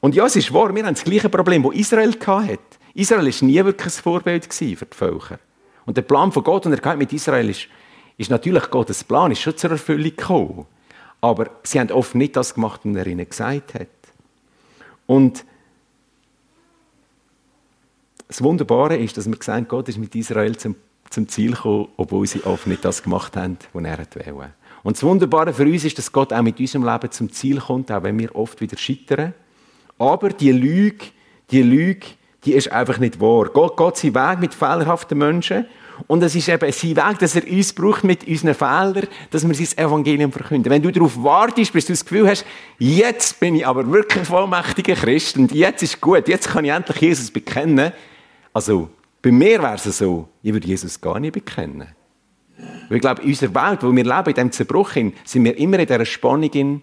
Und 0.00 0.14
ja, 0.14 0.26
es 0.26 0.36
ist 0.36 0.52
wahr, 0.52 0.74
wir 0.74 0.84
haben 0.84 0.94
das 0.94 1.04
gleiche 1.04 1.28
Problem, 1.28 1.62
das 1.62 1.74
Israel 1.74 2.14
hatte. 2.26 2.58
Israel 2.94 3.26
war 3.26 3.48
nie 3.48 3.64
wirklich 3.64 3.86
ein 3.86 4.02
Vorbild 4.02 4.52
für 4.52 4.64
die 4.64 4.76
Völker. 4.76 5.38
Und 5.86 5.96
der 5.96 6.02
Plan 6.02 6.32
von 6.32 6.42
Gott 6.42 6.66
und 6.66 6.72
der 6.72 6.80
Kampf 6.80 6.98
mit 6.98 7.12
Israel 7.12 7.48
ist, 7.50 7.68
ist 8.16 8.30
natürlich 8.30 8.70
Gottes 8.70 9.04
Plan, 9.04 9.30
ist 9.30 9.40
schon 9.40 9.56
zur 9.56 9.72
Erfüllung 9.72 10.04
gekommen. 10.16 10.66
Aber 11.20 11.50
sie 11.62 11.80
haben 11.80 11.90
oft 11.90 12.14
nicht 12.14 12.36
das 12.36 12.54
gemacht, 12.54 12.80
was 12.84 12.96
er 12.96 13.06
ihnen 13.06 13.28
gesagt 13.28 13.74
hat. 13.74 13.88
Und 15.06 15.44
das 18.28 18.42
Wunderbare 18.42 18.96
ist, 18.96 19.16
dass 19.16 19.26
wir 19.26 19.36
gesagt 19.36 19.68
Gott 19.68 19.88
ist 19.88 19.98
mit 19.98 20.14
Israel 20.14 20.56
zum, 20.56 20.76
zum 21.10 21.28
Ziel 21.28 21.52
gekommen, 21.52 21.88
obwohl 21.96 22.26
sie 22.26 22.42
oft 22.44 22.66
nicht 22.66 22.84
das 22.84 23.02
gemacht 23.02 23.36
haben, 23.36 23.58
was 23.72 23.84
er 23.84 24.34
wollte. 24.34 24.52
Und 24.82 24.96
das 24.96 25.02
Wunderbare 25.02 25.54
für 25.54 25.64
uns 25.64 25.84
ist, 25.84 25.96
dass 25.98 26.12
Gott 26.12 26.32
auch 26.32 26.42
mit 26.42 26.60
unserem 26.60 26.84
Leben 26.84 27.10
zum 27.10 27.32
Ziel 27.32 27.58
kommt, 27.58 27.90
auch 27.90 28.02
wenn 28.02 28.18
wir 28.18 28.34
oft 28.36 28.60
wieder 28.60 28.76
scheitern. 28.76 29.32
Aber 29.98 30.28
die 30.28 30.52
Lüge, 30.52 31.06
die 31.50 31.62
Lüge, 31.62 32.06
die 32.44 32.52
ist 32.52 32.70
einfach 32.70 32.98
nicht 32.98 33.20
wahr. 33.20 33.46
Gott 33.46 33.76
geht 33.76 33.96
seinen 33.96 34.14
Weg 34.14 34.40
mit 34.40 34.54
fehlerhaften 34.54 35.18
Menschen 35.18 35.66
und 36.06 36.22
es 36.22 36.34
ist 36.34 36.48
eben 36.48 36.72
sein 36.72 36.96
Weg, 36.96 37.18
dass 37.18 37.36
er 37.36 37.50
uns 37.50 37.72
braucht 37.72 38.04
mit 38.04 38.26
unseren 38.26 38.54
Fehlern, 38.54 39.06
dass 39.30 39.46
wir 39.46 39.54
sein 39.54 39.84
Evangelium 39.84 40.32
verkünden. 40.32 40.70
Wenn 40.70 40.82
du 40.82 40.90
darauf 40.90 41.22
wartest, 41.22 41.72
bis 41.72 41.86
du 41.86 41.92
das 41.92 42.04
Gefühl 42.04 42.28
hast, 42.28 42.44
jetzt 42.78 43.38
bin 43.40 43.54
ich 43.54 43.66
aber 43.66 43.90
wirklich 43.90 44.20
ein 44.20 44.24
vollmächtiger 44.24 44.94
Christ 44.94 45.36
und 45.36 45.52
jetzt 45.52 45.82
ist 45.82 46.00
gut, 46.00 46.28
jetzt 46.28 46.48
kann 46.48 46.64
ich 46.64 46.72
endlich 46.72 47.00
Jesus 47.00 47.30
bekennen. 47.30 47.92
Also, 48.52 48.88
bei 49.22 49.30
mir 49.30 49.62
wäre 49.62 49.74
es 49.74 49.84
so, 49.84 50.28
ich 50.42 50.52
würde 50.52 50.66
Jesus 50.66 51.00
gar 51.00 51.18
nicht 51.18 51.32
bekennen. 51.32 51.88
Weil 52.88 52.96
ich 52.96 53.00
glaube, 53.00 53.22
in 53.22 53.28
unserer 53.28 53.54
Welt, 53.54 53.82
wo 53.82 53.94
wir 53.94 54.04
leben, 54.04 54.28
in 54.28 54.34
diesem 54.34 54.52
Zerbruch, 54.52 54.90
sind 54.92 55.44
wir 55.44 55.56
immer 55.56 55.78
in 55.78 55.86
dieser 55.86 56.04
Spannung, 56.04 56.82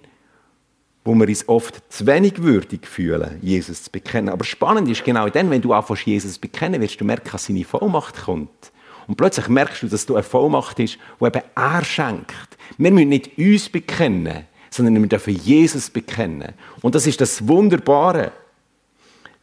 wo 1.04 1.16
wir 1.16 1.28
uns 1.28 1.48
oft 1.50 1.82
zu 1.92 2.06
wenig 2.06 2.44
würdig 2.44 2.86
fühlen, 2.86 3.40
Jesus 3.42 3.84
zu 3.84 3.92
bekennen. 3.92 4.30
Aber 4.30 4.44
spannend 4.44 4.88
ist 4.88 5.04
genau 5.04 5.30
dann, 5.30 5.50
wenn 5.50 5.62
du 5.62 5.74
anfängst, 5.74 6.06
Jesus 6.06 6.34
zu 6.34 6.42
bekennen, 6.42 6.82
wirst 6.82 7.02
du 7.02 7.06
merken, 7.06 7.30
dass 7.32 7.46
seine 7.46 7.64
Vollmacht 7.64 8.24
kommt. 8.26 8.72
Und 9.08 9.16
plötzlich 9.16 9.48
merkst 9.48 9.84
du, 9.84 9.88
dass 9.88 10.06
du 10.06 10.16
eine 10.16 10.24
Vollmacht 10.24 10.80
ist, 10.80 10.98
die 11.20 11.26
eben 11.26 11.42
er 11.56 11.84
schenkt. 11.84 12.58
Wir 12.78 12.92
müssen 12.92 13.10
nicht 13.10 13.38
uns 13.38 13.68
bekennen, 13.70 14.46
sondern 14.70 15.02
wir 15.02 15.10
dürfen 15.10 15.36
Jesus 15.36 15.90
bekennen. 15.90 16.54
Und 16.82 16.96
das 16.96 17.08
ist 17.08 17.20
das 17.20 17.48
Wunderbare. 17.48 18.32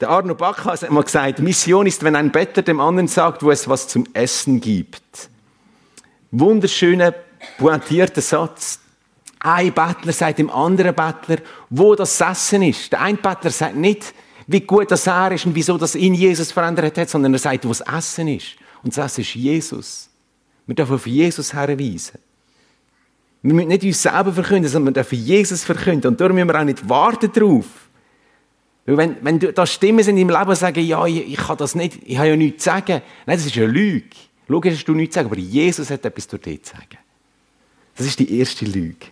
Der 0.01 0.11
Arno 0.11 0.37
Backhaus 0.37 0.83
hat 0.83 0.91
mal 0.91 1.03
gesagt, 1.03 1.41
Mission 1.41 1.87
ist, 1.87 2.05
wenn 2.05 2.15
ein 2.15 2.31
Better 2.31 2.63
dem 2.63 2.79
anderen 2.79 3.09
sagt, 3.09 3.43
wo 3.43 3.51
es 3.51 3.69
was 3.69 3.89
zum 3.89 4.07
Essen 4.13 4.61
gibt. 4.61 5.29
Wunderschöner, 6.31 7.15
pointierter 7.59 8.23
Satz. 8.23 8.81
Ein 9.41 9.73
Bettler 9.73 10.13
sagt 10.13 10.39
dem 10.39 10.51
anderen 10.51 10.95
Bettler, 10.95 11.39
wo 11.71 11.95
das 11.95 12.21
Essen 12.21 12.63
ist. 12.63 12.93
Der 12.93 13.01
eine 13.01 13.19
Bettler 13.19 13.51
sagt 13.51 13.77
nicht, 13.77 14.15
wie 14.47 14.61
gut 14.61 14.91
das 14.91 15.07
er 15.07 15.33
ist 15.33 15.47
und 15.47 15.55
wieso 15.55 15.77
das 15.79 15.95
ihn 15.95 16.15
Jesus 16.15 16.53
verändert 16.53 16.97
hat, 16.97 17.09
sondern 17.09 17.33
er 17.35 17.39
sagt, 17.39 17.65
wo 17.65 17.69
das 17.69 17.81
Essen 17.83 18.29
ist. 18.29 18.57
Und 18.83 18.97
das 18.97 19.13
Essen 19.13 19.21
ist 19.21 19.35
Jesus. 19.35 20.11
Wir 20.67 20.75
dürfen 20.75 20.95
auf 20.95 21.07
Jesus 21.07 21.53
herweisen. 21.53 22.19
Wir 23.43 23.55
müssen 23.55 23.69
nicht 23.69 23.85
uns 23.85 24.03
selber 24.03 24.33
verkünden, 24.33 24.69
sondern 24.69 24.95
wir 24.95 25.03
dürfen 25.03 25.19
Jesus 25.19 25.65
verkünden. 25.65 26.11
Und 26.11 26.21
darum 26.21 26.35
müssen 26.35 26.49
wir 26.49 26.59
auch 26.59 26.65
nicht 26.65 26.89
warten 26.89 27.31
darauf. 27.33 27.67
Weil 28.87 28.97
wenn, 28.97 29.17
wenn 29.23 29.39
da 29.39 29.67
Stimmen 29.67 30.03
sind 30.03 30.17
im 30.17 30.31
Leben 30.31 30.55
sagen, 30.55 30.85
ja, 30.85 31.07
ich, 31.07 31.33
ich 31.33 31.37
kann 31.37 31.59
das 31.59 31.75
nicht, 31.75 32.01
ich 32.05 32.17
habe 32.17 32.29
ja 32.29 32.37
nichts 32.37 32.65
zu 32.65 32.71
sagen. 32.71 33.03
Nein, 33.27 33.37
das 33.37 33.47
ist 33.47 33.57
eine 33.57 33.67
Lüge. 33.67 34.17
Logisch 34.49 34.75
hast 34.75 34.87
du 34.87 34.95
nichts 34.95 35.13
zu 35.13 35.21
sagen, 35.21 35.29
aber 35.31 35.39
Jesus 35.39 35.91
hat 35.91 36.05
etwas 36.05 36.27
durch 36.27 36.43
dich 36.43 36.63
zu 36.63 36.73
sagen. 36.73 36.99
Das 37.97 38.07
ist 38.07 38.19
die 38.19 38.39
erste 38.39 38.65
Lüge. 38.65 39.07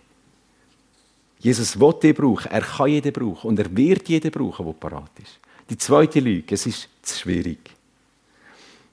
Jesus 1.47 1.79
will 1.79 1.93
dich 1.93 2.13
brauchen, 2.13 2.51
er 2.51 2.59
kann 2.59 2.89
jeden 2.89 3.13
brauchen 3.13 3.47
und 3.47 3.57
er 3.57 3.73
wird 3.73 4.09
jeden 4.09 4.31
brauchen, 4.31 4.65
der 4.65 4.73
parat 4.73 5.11
ist. 5.23 5.39
Die 5.69 5.77
zweite 5.77 6.19
Lüge, 6.19 6.53
es 6.53 6.65
ist 6.65 6.89
zu 7.01 7.19
schwierig. 7.19 7.59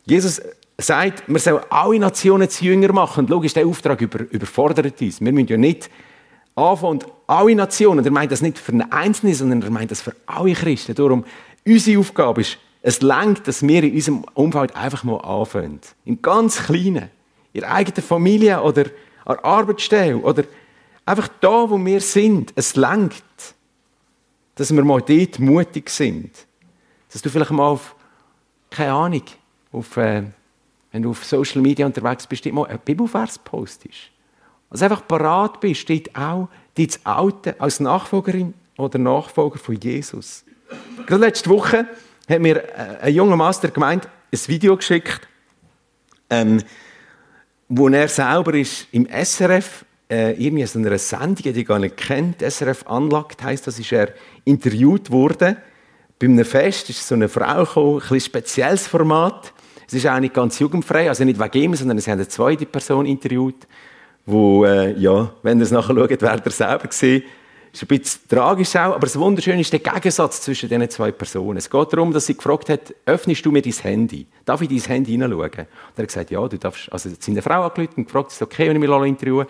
Jesus 0.05 0.41
sagt, 0.79 1.25
wir 1.27 1.41
sollen 1.41 1.65
alle 1.69 1.99
Nationen 1.99 2.49
zu 2.49 2.65
Jünger 2.65 2.93
machen. 2.93 3.25
Und 3.25 3.31
logisch, 3.31 3.55
der 3.55 3.67
Auftrag 3.67 4.01
über, 4.01 4.21
überfordert 4.31 5.03
uns. 5.03 5.21
Wir 5.21 5.33
müssen 5.33 5.49
ja 5.49 5.57
nicht 5.57 5.91
anfangen 6.55 6.93
und 6.93 7.07
alle 7.27 7.57
Nationen, 7.57 8.05
er 8.05 8.13
meint 8.13 8.31
das 8.31 8.41
nicht 8.41 8.57
für 8.57 8.71
einen 8.71 8.93
Einzelnen, 8.93 9.35
sondern 9.35 9.63
er 9.63 9.71
meint 9.71 9.91
das 9.91 10.01
für 10.01 10.15
alle 10.27 10.53
Christen. 10.53 10.95
Darum, 10.95 11.25
unsere 11.67 11.99
Aufgabe 11.99 12.43
ist, 12.43 12.59
es 12.83 13.03
lenkt, 13.03 13.49
dass 13.49 13.67
wir 13.67 13.83
in 13.83 13.95
unserem 13.95 14.25
Umfeld 14.35 14.77
einfach 14.77 15.03
mal 15.03 15.17
anfangen. 15.17 15.81
Im 16.05 16.23
ganz 16.23 16.63
Kleinen. 16.67 17.11
In 17.53 17.63
der 17.63 17.73
eigenen 17.73 18.03
Familie 18.03 18.63
oder 18.63 18.85
an 19.25 19.39
der 19.39 19.45
Arbeitsstelle 19.45 20.19
oder 20.19 20.45
einfach 21.05 21.29
da, 21.41 21.69
wo 21.71 21.83
wir 21.85 22.01
sind. 22.01 22.53
Es 22.57 22.77
lenkt, 22.77 23.55
dass 24.55 24.75
wir 24.75 24.85
mal 24.85 25.01
dort 25.01 25.39
mutig 25.39 25.91
sind. 25.91 26.31
Dass 27.13 27.23
du 27.23 27.31
vielleicht 27.31 27.51
mal 27.51 27.69
auf, 27.69 27.95
keine 28.71 28.93
Ahnung, 28.93 29.23
auf, 29.73 29.97
äh, 29.97 30.25
wenn 30.93 31.03
du 31.03 31.11
auf 31.11 31.25
Social 31.25 31.61
Media 31.61 31.87
unterwegs 31.87 32.27
bist, 32.27 32.45
mal 32.47 32.67
ein 32.67 32.79
Bibelvers 32.79 33.39
postest. 33.39 34.11
Also 34.71 34.85
einfach 34.85 35.07
parat 35.07 35.61
bist, 35.61 35.81
steht 35.81 36.15
auch 36.17 36.49
dein 36.75 36.89
Alte 37.05 37.61
als 37.61 37.81
Nachfolgerin 37.81 38.55
oder 38.77 38.99
Nachfolger 38.99 39.59
von 39.59 39.77
Jesus. 39.77 40.45
Gerade 41.07 41.27
letzte 41.27 41.51
Woche 41.51 41.87
hat 42.29 42.41
mir 42.41 42.57
äh, 42.57 42.99
ein 43.03 43.15
junger 43.15 43.37
Master 43.37 43.69
gemeint, 43.69 44.09
ein 44.33 44.39
Video 44.49 44.77
geschickt, 44.77 45.29
ähm, 46.31 46.63
wo 47.69 47.89
er 47.89 48.09
selber 48.09 48.55
ist 48.55 48.89
im 48.93 49.07
SRF 49.07 49.85
äh, 50.15 50.33
irgendwie 50.33 50.65
so 50.67 50.79
einer 50.79 50.97
Sendung, 50.99 51.53
die 51.53 51.61
ich 51.61 51.67
gar 51.67 51.79
nicht 51.79 51.97
kennt, 51.97 52.41
SRF 52.41 52.85
Unlocked 52.89 53.43
heisst, 53.43 53.67
das 53.67 53.79
ist 53.79 53.91
er 53.93 54.11
interviewt 54.45 55.11
worden. 55.11 55.57
Bei 56.19 56.27
einem 56.27 56.45
Fest 56.45 56.89
ist 56.91 57.07
so 57.07 57.17
eine 57.17 57.29
Frau 57.29 57.65
gekommen, 57.65 58.03
ein 58.09 58.21
spezielles 58.21 58.87
Format. 58.87 59.53
Es 59.87 59.95
ist 59.95 60.07
auch 60.07 60.21
nicht 60.21 60.35
ganz 60.35 60.59
jugendfrei, 60.61 61.09
also 61.09 61.25
nicht 61.25 61.41
wegen 61.41 61.63
ihm, 61.65 61.75
sondern 61.75 61.99
sie 61.99 62.11
haben 62.11 62.19
eine 62.19 62.29
zweite 62.29 62.65
Person 62.65 63.07
interviewt, 63.07 63.67
wo, 64.25 64.65
äh, 64.65 64.93
ja, 64.93 65.33
wenn 65.43 65.59
ihr 65.59 65.65
es 65.65 65.73
nachher 65.73 65.95
schaut, 65.95 66.23
werdet 66.23 66.47
ihr 66.47 66.53
selber 66.53 66.91
sehen, 66.91 67.25
ist 67.73 67.83
ein 67.83 67.89
bisschen 67.89 68.21
tragisch 68.29 68.77
auch, 68.77 68.95
aber 68.95 69.01
das 69.01 69.19
Wunderschöne 69.19 69.61
ist 69.61 69.73
der 69.73 69.81
Gegensatz 69.81 70.41
zwischen 70.43 70.69
diesen 70.69 70.89
zwei 70.91 71.11
Personen. 71.11 71.57
Es 71.57 71.69
geht 71.69 71.93
darum, 71.93 72.13
dass 72.13 72.27
sie 72.27 72.37
gefragt 72.37 72.69
hat, 72.69 72.95
öffnest 73.05 73.45
du 73.45 73.51
mir 73.51 73.63
dein 73.63 73.73
Handy? 73.73 74.27
Darf 74.45 74.63
ich 74.63 74.69
dein 74.69 74.79
Handy 74.79 75.11
hineinschauen? 75.11 75.51
Und 75.51 75.59
er 75.59 76.03
hat 76.03 76.07
gesagt, 76.07 76.31
ja, 76.31 76.47
du 76.47 76.57
darfst. 76.57 76.91
Also 76.93 77.11
seine 77.19 77.43
Frau 77.43 77.65
angerufen 77.65 77.95
und 77.97 78.05
gefragt, 78.05 78.31
ist 78.31 78.41
okay, 78.41 78.69
wenn 78.69 78.81
ich 78.81 78.89
mich 78.89 79.09
interviewe? 79.09 79.41
Und 79.41 79.49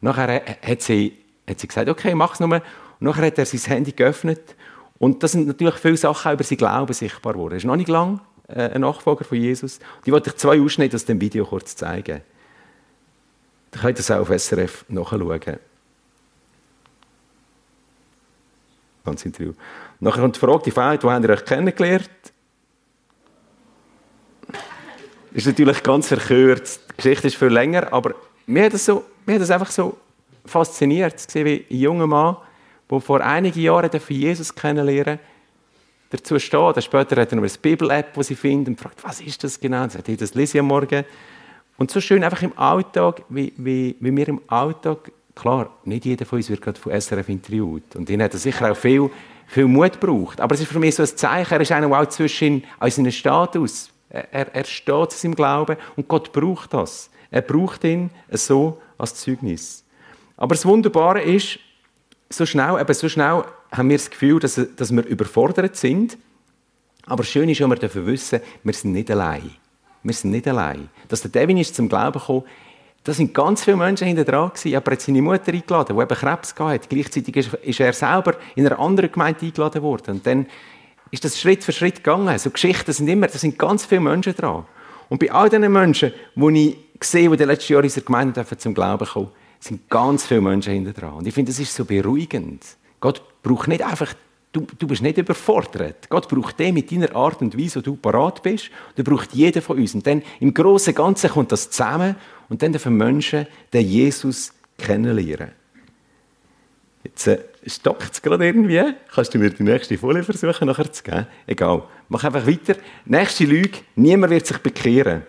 nachher 0.00 0.42
hat 0.62 0.82
sie, 0.82 1.16
hat 1.48 1.60
sie 1.60 1.68
gesagt, 1.68 1.88
okay, 1.88 2.14
mach 2.14 2.34
es 2.34 2.40
nur. 2.40 2.50
Und 2.50 2.62
nachher 3.00 3.26
hat 3.26 3.38
er 3.38 3.46
sein 3.46 3.60
Handy 3.60 3.92
geöffnet. 3.92 4.54
Und 4.98 5.22
da 5.22 5.28
sind 5.28 5.46
natürlich 5.46 5.74
viele 5.76 5.96
Sachen 5.96 6.32
über 6.32 6.44
sein 6.44 6.58
Glauben 6.58 6.92
sichtbar 6.92 7.34
geworden. 7.34 7.52
Er 7.52 7.58
ist 7.58 7.64
noch 7.64 7.76
nicht 7.76 7.88
lang 7.88 8.20
äh, 8.48 8.70
ein 8.70 8.80
Nachfolger 8.80 9.24
von 9.24 9.38
Jesus. 9.38 9.78
Die 10.04 10.12
wollte 10.12 10.30
ich 10.30 10.36
zwei 10.36 10.60
Ausschnitte 10.60 10.96
aus 10.96 11.04
dem 11.04 11.20
Video 11.20 11.44
kurz 11.44 11.76
zeigen. 11.76 12.22
Dann 13.70 13.80
könnt 13.80 13.98
ihr 13.98 14.02
das 14.02 14.10
auch 14.10 14.20
auf 14.20 14.28
SRF 14.28 14.86
nachschauen. 14.88 15.58
Ganz 19.04 19.24
Interview. 19.24 19.52
Nachher 20.00 20.22
kommt 20.22 20.36
die 20.36 20.40
Frage, 20.40 20.62
die 20.64 20.70
Frage, 20.70 21.02
wo 21.02 21.10
habt 21.10 21.24
ihr 21.24 21.30
euch 21.30 21.44
kennengelernt? 21.44 22.10
Ist 25.32 25.46
natürlich 25.46 25.82
ganz 25.82 26.08
verkürzt. 26.08 26.80
Die 26.92 26.96
Geschichte 26.96 27.26
ist 27.26 27.36
viel 27.36 27.48
länger, 27.48 27.92
aber 27.92 28.14
mir 28.46 28.64
hat 28.64 28.72
das, 28.72 28.86
so, 28.86 29.04
mir 29.26 29.34
hat 29.34 29.42
das 29.42 29.50
einfach 29.50 29.70
so 29.70 29.96
fasziniert, 30.44 31.18
zu 31.18 31.30
sehen, 31.30 31.46
wie 31.46 31.66
ein 31.70 31.80
junger 31.80 32.06
Mann, 32.06 32.36
der 32.90 33.00
vor 33.00 33.20
einigen 33.20 33.60
Jahren 33.60 33.90
Jesus 34.08 34.54
kennenlernen 34.54 35.18
dazu 36.10 36.38
steht. 36.38 36.82
Später 36.84 37.20
hat 37.20 37.32
er 37.32 37.36
noch 37.36 37.42
eine 37.42 37.52
Bibel-App, 37.60 38.14
die 38.14 38.22
sie 38.22 38.36
findet 38.36 38.68
und 38.68 38.80
fragt, 38.80 39.02
was 39.02 39.20
ist 39.20 39.42
das 39.42 39.58
genau? 39.58 39.82
Und 39.82 39.92
sagt, 39.92 40.08
das 40.20 40.34
lese 40.34 40.58
ich 40.58 40.60
am 40.60 40.68
Morgen. 40.68 41.04
Und 41.78 41.90
so 41.90 42.00
schön 42.00 42.22
einfach 42.24 42.42
im 42.42 42.56
Alltag, 42.56 43.22
wie, 43.28 43.52
wie, 43.56 43.96
wie 43.98 44.16
wir 44.16 44.28
im 44.28 44.40
Alltag 44.46 45.10
Klar, 45.36 45.68
nicht 45.84 46.06
jeder 46.06 46.24
von 46.24 46.38
uns 46.38 46.48
wird 46.48 46.62
gerade 46.62 46.80
von 46.80 46.98
SRF 46.98 47.28
interviewt. 47.28 47.94
Und 47.94 48.08
ihnen 48.08 48.22
hat 48.22 48.32
er 48.32 48.38
sicher 48.38 48.72
auch 48.72 48.76
viel, 48.76 49.10
viel 49.46 49.66
Mut 49.66 50.00
gebraucht. 50.00 50.40
Aber 50.40 50.54
es 50.54 50.62
ist 50.62 50.72
für 50.72 50.78
mich 50.78 50.94
so 50.94 51.02
ein 51.02 51.08
Zeichen, 51.14 51.52
er 51.52 51.60
ist 51.60 51.70
einer, 51.70 51.88
der 51.88 52.00
auch 52.00 52.06
zwischen 52.06 52.64
seinem 52.80 53.10
Status, 53.12 53.90
er, 54.08 54.54
er 54.54 54.64
steht 54.64 55.12
zu 55.12 55.18
seinem 55.18 55.34
Glauben 55.34 55.76
und 55.94 56.08
Gott 56.08 56.32
braucht 56.32 56.72
das. 56.72 57.10
Er 57.30 57.42
braucht 57.42 57.84
ihn 57.84 58.08
so 58.30 58.80
als 58.98 59.14
Zeugnis. 59.14 59.84
Aber 60.36 60.54
das 60.54 60.66
Wunderbare 60.66 61.22
ist, 61.22 61.58
so 62.28 62.44
schnell, 62.44 62.80
eben 62.80 62.94
so 62.94 63.08
schnell 63.08 63.44
haben 63.72 63.88
wir 63.88 63.96
das 63.96 64.10
Gefühl, 64.10 64.40
dass, 64.40 64.60
dass 64.76 64.94
wir 64.94 65.04
überfordert 65.04 65.76
sind. 65.76 66.18
Aber 67.06 67.24
schön 67.24 67.48
ist, 67.48 67.60
dass 67.60 67.68
wir 67.68 67.76
dürfen 67.76 68.06
wissen, 68.06 68.40
wir 68.64 68.72
sind 68.72 68.92
nicht 68.92 69.10
allein. 69.10 69.50
Wir 70.02 70.14
sind 70.14 70.32
nicht 70.32 70.46
allein. 70.48 70.88
Dass 71.08 71.22
der 71.22 71.30
Devin 71.30 71.56
ist 71.56 71.74
zum 71.74 71.88
Glauben 71.88 72.18
gekommen, 72.18 72.44
da 73.04 73.12
sind 73.12 73.32
ganz 73.32 73.62
viele 73.62 73.76
Menschen 73.76 74.08
hinter 74.08 74.24
dran 74.24 74.48
gewesen. 74.48 74.72
Er 74.72 74.82
hat 74.84 75.00
seine 75.00 75.22
Mutter 75.22 75.52
eingeladen, 75.52 75.96
die 75.96 76.02
eben 76.02 76.14
Krebs 76.16 76.54
hatte. 76.58 76.88
Gleichzeitig 76.88 77.36
ist 77.36 77.80
er 77.80 77.92
selber 77.92 78.34
in 78.56 78.66
einer 78.66 78.80
anderen 78.80 79.12
Gemeinde 79.12 79.46
eingeladen 79.46 79.82
worden. 79.82 80.16
Und 80.16 80.26
dann 80.26 80.46
ist 81.12 81.24
das 81.24 81.38
Schritt 81.38 81.62
für 81.62 81.70
Schritt 81.70 81.96
gegangen. 81.96 82.36
So 82.38 82.50
Geschichten 82.50 82.92
sind 82.92 83.06
immer, 83.06 83.28
da 83.28 83.38
sind 83.38 83.56
ganz 83.56 83.84
viele 83.84 84.00
Menschen 84.00 84.34
dran. 84.34 84.64
Und 85.08 85.20
bei 85.20 85.30
all 85.30 85.48
diesen 85.48 85.72
Menschen, 85.72 86.12
die 86.34 86.68
ich 86.68 86.76
sehe, 87.04 87.22
die 87.22 87.32
in 87.32 87.36
den 87.36 87.48
letzten 87.48 87.72
Jahren 87.72 87.84
in 87.84 87.90
unserer 87.90 88.04
Gemeinde 88.04 88.58
zum 88.58 88.74
Glauben 88.74 89.06
kommen, 89.06 89.30
sind 89.60 89.88
ganz 89.88 90.26
viele 90.26 90.40
Menschen 90.40 90.72
hinter 90.72 90.92
dran. 90.92 91.14
Und 91.14 91.26
ich 91.26 91.34
finde, 91.34 91.50
das 91.50 91.58
ist 91.58 91.74
so 91.74 91.84
beruhigend. 91.84 92.64
Gott 93.00 93.22
braucht 93.42 93.68
nicht 93.68 93.82
einfach 93.82 94.14
Du, 94.56 94.66
du 94.78 94.86
bist 94.86 95.02
nicht 95.02 95.18
überfordert. 95.18 96.08
Gott 96.08 96.28
braucht 96.30 96.58
den 96.58 96.72
mit 96.72 96.90
deiner 96.90 97.14
Art 97.14 97.42
und 97.42 97.58
Weise, 97.58 97.80
wo 97.80 97.82
du 97.82 97.96
parat 97.96 98.42
bist. 98.42 98.70
Der 98.96 99.02
braucht 99.02 99.34
jeden 99.34 99.60
von 99.60 99.76
uns. 99.76 99.94
Und 99.94 100.06
dann 100.06 100.22
im 100.40 100.54
Großen 100.54 100.92
und 100.92 100.96
Ganzen 100.96 101.28
kommt 101.28 101.52
das 101.52 101.68
zusammen 101.68 102.16
und 102.48 102.62
dann 102.62 102.72
dürfen 102.72 102.96
Menschen 102.96 103.46
den 103.70 103.86
Jesus 103.86 104.54
kennenlernen. 104.78 105.50
Jetzt 107.04 107.26
äh, 107.26 107.40
stockt 107.66 108.14
es 108.14 108.22
gerade 108.22 108.46
irgendwie. 108.46 108.94
Kannst 109.14 109.34
du 109.34 109.38
mir 109.38 109.50
die 109.50 109.62
nächste 109.62 109.98
Folie 109.98 110.22
versuchen 110.22 110.66
nachher 110.66 110.90
zu 110.90 111.02
geben? 111.02 111.26
Egal. 111.46 111.82
Mach 112.08 112.24
einfach 112.24 112.46
weiter. 112.46 112.76
Nächste 113.04 113.44
Lüge. 113.44 113.80
Niemand 113.94 114.32
wird 114.32 114.46
sich 114.46 114.58
bekehren. 114.58 115.22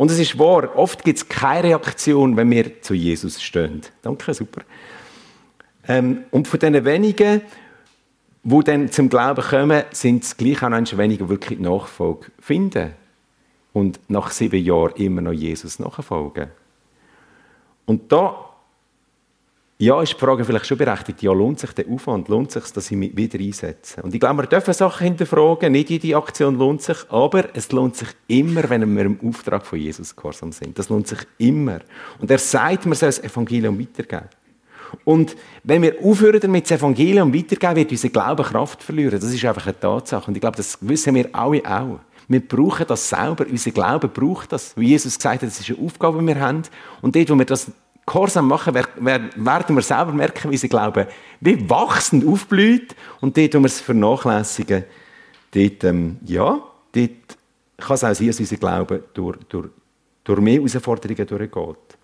Und 0.00 0.10
es 0.10 0.18
ist 0.18 0.38
wahr, 0.38 0.74
oft 0.78 1.04
gibt 1.04 1.18
es 1.18 1.28
keine 1.28 1.64
Reaktion, 1.64 2.34
wenn 2.34 2.50
wir 2.50 2.80
zu 2.80 2.94
Jesus 2.94 3.42
stehen. 3.42 3.82
Danke, 4.00 4.32
super. 4.32 4.62
Ähm, 5.86 6.24
und 6.30 6.48
von 6.48 6.58
diesen 6.58 6.86
wenigen, 6.86 7.42
die 8.42 8.60
dann 8.64 8.90
zum 8.90 9.10
Glauben 9.10 9.42
kommen, 9.42 9.82
sind 9.90 10.24
es 10.24 10.38
gleich 10.38 10.62
auch 10.62 10.70
noch 10.70 10.96
weniger 10.96 11.28
wirklich 11.28 11.58
Nachfolge 11.58 12.28
finden. 12.38 12.92
Und 13.74 14.00
nach 14.08 14.30
sieben 14.30 14.64
Jahren 14.64 14.96
immer 14.96 15.20
noch 15.20 15.32
Jesus 15.32 15.78
nachfolgen. 15.78 16.48
Und 17.84 18.10
da 18.10 18.49
ja, 19.80 20.02
ist 20.02 20.12
die 20.12 20.18
Frage 20.18 20.44
vielleicht 20.44 20.66
schon 20.66 20.76
berechtigt, 20.76 21.22
ja, 21.22 21.32
lohnt 21.32 21.58
sich 21.58 21.72
der 21.72 21.88
Aufwand, 21.88 22.28
lohnt 22.28 22.52
sich 22.52 22.64
dass 22.64 22.90
ich 22.90 22.98
mich 22.98 23.16
wieder 23.16 23.38
einsetze? 23.38 24.02
Und 24.02 24.12
ich 24.12 24.20
glaube, 24.20 24.42
wir 24.42 24.46
dürfen 24.46 24.74
Sachen 24.74 25.04
hinterfragen, 25.04 25.72
nicht 25.72 25.88
jede 25.88 26.18
Aktion 26.18 26.58
lohnt 26.58 26.82
sich, 26.82 26.98
aber 27.08 27.48
es 27.54 27.72
lohnt 27.72 27.96
sich 27.96 28.08
immer, 28.28 28.68
wenn 28.68 28.94
wir 28.94 29.06
im 29.06 29.18
Auftrag 29.26 29.64
von 29.64 29.78
Jesus 29.78 30.14
gehorsam 30.14 30.52
sind. 30.52 30.78
Das 30.78 30.90
lohnt 30.90 31.08
sich 31.08 31.20
immer. 31.38 31.78
Und 32.18 32.30
er 32.30 32.36
sagt, 32.36 32.84
man 32.84 32.94
soll 32.94 33.08
das 33.08 33.20
Evangelium 33.20 33.80
weitergeben. 33.80 34.28
Und 35.04 35.34
wenn 35.64 35.80
wir 35.80 35.96
aufhören 36.04 36.40
damit, 36.40 36.70
das 36.70 36.78
Evangelium 36.78 37.32
weitergeben, 37.34 37.76
wird 37.76 37.90
unser 37.92 38.08
Glaube 38.10 38.42
Kraft 38.42 38.82
verlieren. 38.82 39.18
Das 39.18 39.32
ist 39.32 39.42
einfach 39.46 39.64
eine 39.66 39.80
Tatsache. 39.80 40.28
Und 40.28 40.34
ich 40.34 40.42
glaube, 40.42 40.58
das 40.58 40.76
wissen 40.82 41.14
wir 41.14 41.30
alle 41.32 41.64
auch. 41.64 42.00
Wir 42.28 42.46
brauchen 42.46 42.86
das 42.86 43.08
selber. 43.08 43.46
Unser 43.50 43.70
Glaube 43.70 44.08
braucht 44.08 44.52
das. 44.52 44.76
Wie 44.76 44.88
Jesus 44.88 45.16
gesagt 45.16 45.42
hat, 45.42 45.48
das 45.48 45.58
ist 45.58 45.70
eine 45.70 45.86
Aufgabe, 45.86 46.20
die 46.20 46.26
wir 46.26 46.38
haben. 46.38 46.64
Und 47.00 47.16
dort, 47.16 47.30
wo 47.30 47.34
wir 47.36 47.46
das 47.46 47.72
gehorsam 48.06 48.48
machen, 48.48 48.74
werden 48.74 49.76
wir 49.76 49.82
selber 49.82 50.12
merken, 50.12 50.50
wie 50.50 50.54
unser 50.54 50.68
Glaube 50.68 51.08
wie 51.40 51.68
wachsend 51.68 52.26
aufblüht. 52.26 52.94
Und 53.20 53.36
dort, 53.36 53.54
wo 53.54 53.58
wir 53.60 53.66
es 53.66 53.80
vernachlässigen, 53.80 54.84
dort, 55.52 55.84
ähm, 55.84 56.18
ja, 56.24 56.60
dort 56.92 57.10
kann 57.78 57.94
es 57.94 58.04
auch 58.04 58.14
sein, 58.14 58.26
dass 58.26 58.40
unser 58.40 58.56
Glaube 58.56 59.04
durch, 59.14 59.38
durch, 59.48 59.68
durch 60.24 60.40
mehr 60.40 60.54
Herausforderungen 60.54 61.26
durchgeht. 61.26 61.98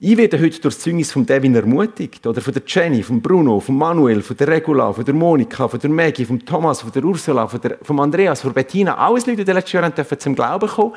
Ich 0.00 0.16
werde 0.16 0.38
heute 0.38 0.60
durch 0.60 0.76
das 0.76 0.78
Zeugnis 0.78 1.10
von 1.10 1.26
Devin 1.26 1.56
ermutigt, 1.56 2.24
oder 2.24 2.40
von 2.40 2.54
der 2.54 2.62
Jenny, 2.64 3.02
von 3.02 3.20
Bruno, 3.20 3.58
von 3.58 3.76
Manuel, 3.76 4.22
von 4.22 4.36
der 4.36 4.46
Regula, 4.46 4.92
von 4.92 5.04
der 5.04 5.12
Monika, 5.12 5.66
von 5.66 5.80
der 5.80 5.90
Maggie, 5.90 6.24
von 6.24 6.38
Thomas, 6.38 6.82
von 6.82 6.92
der 6.92 7.02
Ursula, 7.02 7.48
von, 7.48 7.60
der, 7.60 7.78
von 7.82 7.98
Andreas, 7.98 8.42
von 8.42 8.52
Bettina, 8.52 8.96
alles 8.96 9.26
Leute, 9.26 9.44
die 9.44 9.50
letzten 9.50 9.76
Jahren 9.76 9.92
dürfen 9.92 10.20
zum 10.20 10.36
Glauben 10.36 10.68
kommen. 10.68 10.92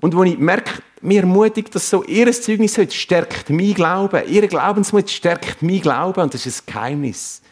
Und 0.00 0.14
wo 0.14 0.24
ich 0.24 0.38
merke, 0.38 0.82
mir 1.00 1.20
ermutigt, 1.20 1.74
dass 1.74 1.88
so 1.88 2.02
ihr 2.04 2.30
Zeugnis 2.32 2.76
heute 2.78 2.94
stärkt 2.94 3.50
mein 3.50 3.74
Glauben. 3.74 4.26
Ihr 4.28 4.46
Glaubensmut 4.46 5.10
stärkt 5.10 5.62
mein 5.62 5.80
Glauben. 5.80 6.20
Und 6.20 6.34
das 6.34 6.46
ist 6.46 6.66
ein 6.66 6.72
Geheimnis. 6.72 7.42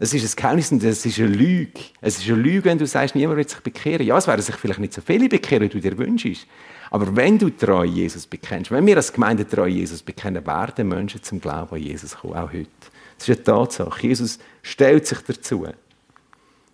Es 0.00 0.14
ist 0.14 0.32
ein 0.32 0.36
Geheimnis 0.40 0.70
und 0.70 0.82
es 0.82 1.04
ist 1.04 1.18
eine 1.18 1.28
Lüge. 1.28 1.80
Es 2.00 2.18
ist 2.18 2.28
eine 2.28 2.40
Lüge, 2.40 2.64
wenn 2.64 2.78
du 2.78 2.86
sagst, 2.86 3.14
niemand 3.14 3.36
wird 3.36 3.50
sich 3.50 3.60
bekehren. 3.60 4.06
Ja, 4.06 4.16
es 4.16 4.26
werden 4.26 4.42
sich 4.42 4.54
vielleicht 4.54 4.78
nicht 4.78 4.92
so 4.92 5.00
viele 5.00 5.28
bekehren, 5.28 5.64
wie 5.64 5.68
du 5.68 5.80
dir 5.80 5.98
wünschst. 5.98 6.46
Aber 6.90 7.14
wenn 7.16 7.38
du 7.38 7.50
treu 7.50 7.84
Jesus 7.84 8.26
bekennst, 8.26 8.70
wenn 8.70 8.86
wir 8.86 8.96
als 8.96 9.12
Gemeinde 9.12 9.46
treu 9.46 9.66
Jesus 9.66 10.02
bekennen, 10.02 10.46
werden 10.46 10.88
Menschen 10.88 11.22
zum 11.22 11.40
Glauben 11.40 11.74
an 11.74 11.82
Jesus 11.82 12.16
kommen, 12.16 12.34
auch 12.34 12.52
heute. 12.52 12.68
Das 13.18 13.28
ist 13.28 13.36
eine 13.36 13.44
Tatsache. 13.44 14.06
Jesus 14.06 14.38
stellt 14.62 15.06
sich 15.06 15.18
dazu. 15.18 15.66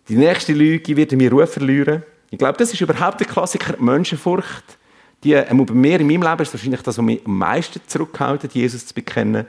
Die 0.08 0.16
nächste 0.16 0.52
Lüge 0.52 0.94
wird 0.94 1.12
mir 1.12 1.30
Ruhe 1.30 1.46
verlieren. 1.46 2.02
Ich 2.30 2.38
glaube, 2.38 2.58
das 2.58 2.72
ist 2.72 2.80
überhaupt 2.80 3.20
der 3.20 3.26
Klassiker, 3.26 3.80
Menschenfurcht. 3.80 4.78
Die, 5.24 5.32
äh, 5.32 5.46
bei 5.48 5.74
mir 5.74 6.00
in 6.00 6.06
meinem 6.06 6.22
Leben 6.22 6.42
ist 6.42 6.52
wahrscheinlich 6.52 6.82
das, 6.82 6.98
was 6.98 7.04
mich 7.04 7.24
am 7.24 7.38
meisten 7.38 7.80
zurückhalten, 7.86 8.50
Jesus 8.52 8.86
zu 8.86 8.94
bekennen. 8.94 9.46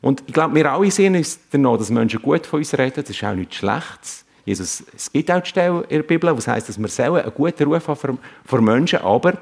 Und 0.00 0.22
ich 0.26 0.34
glaube, 0.34 0.54
wir 0.54 0.70
alle 0.70 0.90
sehen 0.90 1.16
uns 1.16 1.40
danach, 1.50 1.78
dass 1.78 1.90
Menschen 1.90 2.22
gut 2.22 2.46
von 2.46 2.60
uns 2.60 2.74
reden. 2.74 3.02
Das 3.02 3.10
ist 3.10 3.24
auch 3.24 3.34
nichts 3.34 3.56
Schlechtes. 3.56 4.24
Jesus, 4.44 4.84
es 4.94 5.12
gibt 5.12 5.30
auch 5.30 5.42
die 5.42 5.48
Stelle 5.48 5.80
in 5.88 5.96
der 5.96 6.02
Bibel, 6.04 6.34
was 6.34 6.46
heißt, 6.46 6.68
dass 6.68 6.78
wir 6.78 7.14
einen 7.14 7.34
guten 7.34 7.64
Ruf 7.64 7.88
haben 7.88 8.18
vor, 8.44 8.60
Menschen, 8.62 9.00
aber 9.00 9.38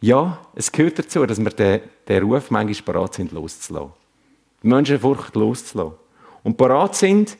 ja, 0.00 0.38
es 0.54 0.70
gehört 0.70 0.98
dazu, 0.98 1.24
dass 1.24 1.38
wir 1.38 1.50
den, 1.50 1.80
den 2.06 2.22
Ruf 2.22 2.50
manchmal 2.50 2.94
bereit 2.94 3.14
sind, 3.14 3.32
loszulassen. 3.32 3.92
Die 4.62 4.68
Menschenfurcht 4.68 5.34
loszulassen. 5.34 5.94
Und 6.42 6.56
bereit 6.56 6.94
sind, 6.94 7.36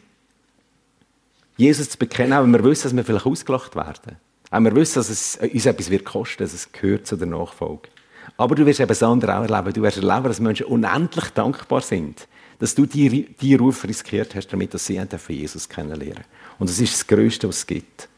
Jesus 1.56 1.90
zu 1.90 1.98
bekennen, 1.98 2.32
auch 2.32 2.42
wenn 2.42 2.52
wir 2.52 2.64
wissen, 2.64 2.84
dass 2.84 2.96
wir 2.96 3.04
vielleicht 3.04 3.26
ausgelacht 3.26 3.76
werden. 3.76 4.16
Auch 4.50 4.60
wir 4.60 4.74
wissen, 4.74 4.98
dass 4.98 5.10
es 5.10 5.36
uns 5.36 5.66
etwas 5.66 5.90
wird 5.90 6.04
kosten, 6.04 6.42
dass 6.42 6.54
es 6.54 6.72
gehört 6.72 7.06
zu 7.06 7.16
der 7.16 7.26
Nachfolge. 7.26 7.88
Aber 8.36 8.54
du 8.54 8.64
wirst 8.64 8.80
eben 8.80 8.88
das 8.88 9.02
andere 9.02 9.36
auch 9.36 9.42
erleben. 9.42 9.72
Du 9.72 9.82
wirst 9.82 9.98
erleben, 9.98 10.24
dass 10.24 10.40
Menschen 10.40 10.66
unendlich 10.66 11.26
dankbar 11.30 11.80
sind, 11.80 12.28
dass 12.58 12.74
du 12.74 12.86
die, 12.86 13.34
die 13.40 13.54
Ruf 13.54 13.84
riskiert 13.84 14.34
hast, 14.34 14.48
damit 14.48 14.72
dass 14.74 14.86
sie 14.86 15.00
von 15.00 15.34
Jesus 15.34 15.68
kennenlernen. 15.68 16.24
Und 16.58 16.70
das 16.70 16.80
ist 16.80 16.94
das 16.94 17.06
Größte, 17.06 17.48
was 17.48 17.58
es 17.58 17.66
gibt. 17.66 18.08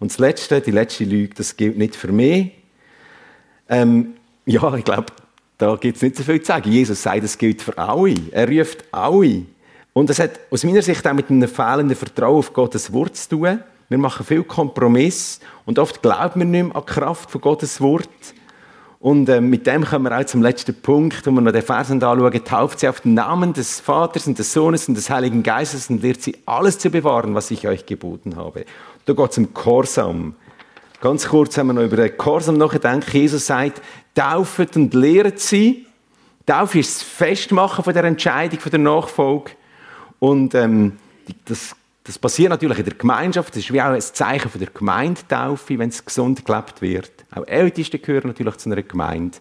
Und 0.00 0.10
das 0.12 0.18
Letzte, 0.18 0.60
die 0.60 0.70
letzte 0.70 1.04
Lüge, 1.04 1.34
das 1.34 1.56
gilt 1.56 1.76
nicht 1.76 1.96
für 1.96 2.12
mich. 2.12 2.52
Ähm, 3.68 4.14
ja, 4.46 4.74
ich 4.74 4.84
glaube, 4.84 5.12
da 5.58 5.74
gibt 5.76 5.96
es 5.96 6.02
nicht 6.02 6.16
so 6.16 6.22
viel 6.22 6.40
zu 6.40 6.46
sagen. 6.46 6.70
Jesus 6.70 7.02
sagt, 7.02 7.24
es 7.24 7.36
gilt 7.36 7.62
für 7.62 7.76
alle. 7.76 8.14
Er 8.30 8.48
ruft 8.48 8.84
alle. 8.92 9.42
Und 9.92 10.08
das 10.08 10.20
hat 10.20 10.38
aus 10.50 10.62
meiner 10.64 10.82
Sicht 10.82 11.06
auch 11.06 11.12
mit 11.12 11.30
einem 11.30 11.48
fehlenden 11.48 11.96
Vertrauen 11.96 12.38
auf 12.38 12.52
Gottes 12.52 12.92
Wort 12.92 13.16
zu 13.16 13.30
tun. 13.30 13.58
Wir 13.88 13.98
machen 13.98 14.26
viel 14.26 14.44
Kompromiss 14.44 15.40
und 15.64 15.78
oft 15.78 16.02
glauben 16.02 16.40
wir 16.40 16.44
nicht 16.44 16.66
mehr 16.66 16.76
an 16.76 16.82
die 16.86 16.92
Kraft 16.92 17.30
von 17.30 17.40
Gottes 17.40 17.80
Wort. 17.80 18.08
Und 19.00 19.28
äh, 19.28 19.40
mit 19.40 19.66
dem 19.66 19.84
kommen 19.84 20.04
wir 20.04 20.18
auch 20.18 20.24
zum 20.24 20.42
letzten 20.42 20.74
Punkt, 20.74 21.24
wo 21.24 21.30
wir 21.30 21.40
noch 21.40 21.52
den 21.52 21.62
Vers 21.62 21.90
anschauen. 21.90 22.44
Tauft 22.44 22.80
sie 22.80 22.88
auf 22.88 23.00
den 23.00 23.14
Namen 23.14 23.52
des 23.52 23.80
Vaters 23.80 24.26
und 24.26 24.38
des 24.38 24.52
Sohnes 24.52 24.88
und 24.88 24.96
des 24.96 25.08
Heiligen 25.08 25.42
Geistes 25.42 25.88
und 25.88 26.02
lehrt 26.02 26.20
sie 26.20 26.36
alles 26.44 26.78
zu 26.78 26.90
bewahren, 26.90 27.34
was 27.34 27.50
ich 27.50 27.66
euch 27.66 27.86
geboten 27.86 28.36
habe. 28.36 28.66
Da 29.06 29.12
geht 29.14 29.30
es 29.30 29.38
um 29.38 29.54
Korsam. 29.54 30.34
Ganz 31.00 31.28
kurz 31.28 31.56
haben 31.56 31.68
wir 31.68 31.74
noch 31.74 31.82
über 31.84 31.96
den 31.96 32.16
Korsam 32.16 32.58
nachgedacht. 32.58 33.14
Jesus 33.14 33.46
sagt, 33.46 33.80
tauft 34.14 34.76
und 34.76 34.92
lehrt 34.92 35.38
sie. 35.38 35.86
Taufe 36.44 36.80
ist 36.80 37.00
das 37.00 37.02
Festmachen 37.08 37.84
von 37.84 37.94
der 37.94 38.04
Entscheidung, 38.04 38.58
von 38.58 38.70
der 38.70 38.80
Nachfolge. 38.80 39.52
Und 40.18 40.54
ähm, 40.54 40.98
das 41.44 41.76
das 42.08 42.18
passiert 42.18 42.48
natürlich 42.48 42.78
in 42.78 42.86
der 42.86 42.94
Gemeinschaft. 42.94 43.50
Das 43.50 43.58
ist 43.58 43.70
wie 43.70 43.82
auch 43.82 43.90
ein 43.90 44.00
Zeichen 44.00 44.48
von 44.48 44.58
der 44.58 44.70
Gemeindetaufe, 44.70 45.78
wenn 45.78 45.90
es 45.90 46.02
gesund 46.02 46.42
gelebt 46.42 46.80
wird. 46.80 47.12
Auch 47.34 47.46
Älteste 47.46 47.98
gehören 47.98 48.28
natürlich 48.28 48.56
zu 48.56 48.70
einer 48.70 48.82
Gemeinde. 48.82 49.36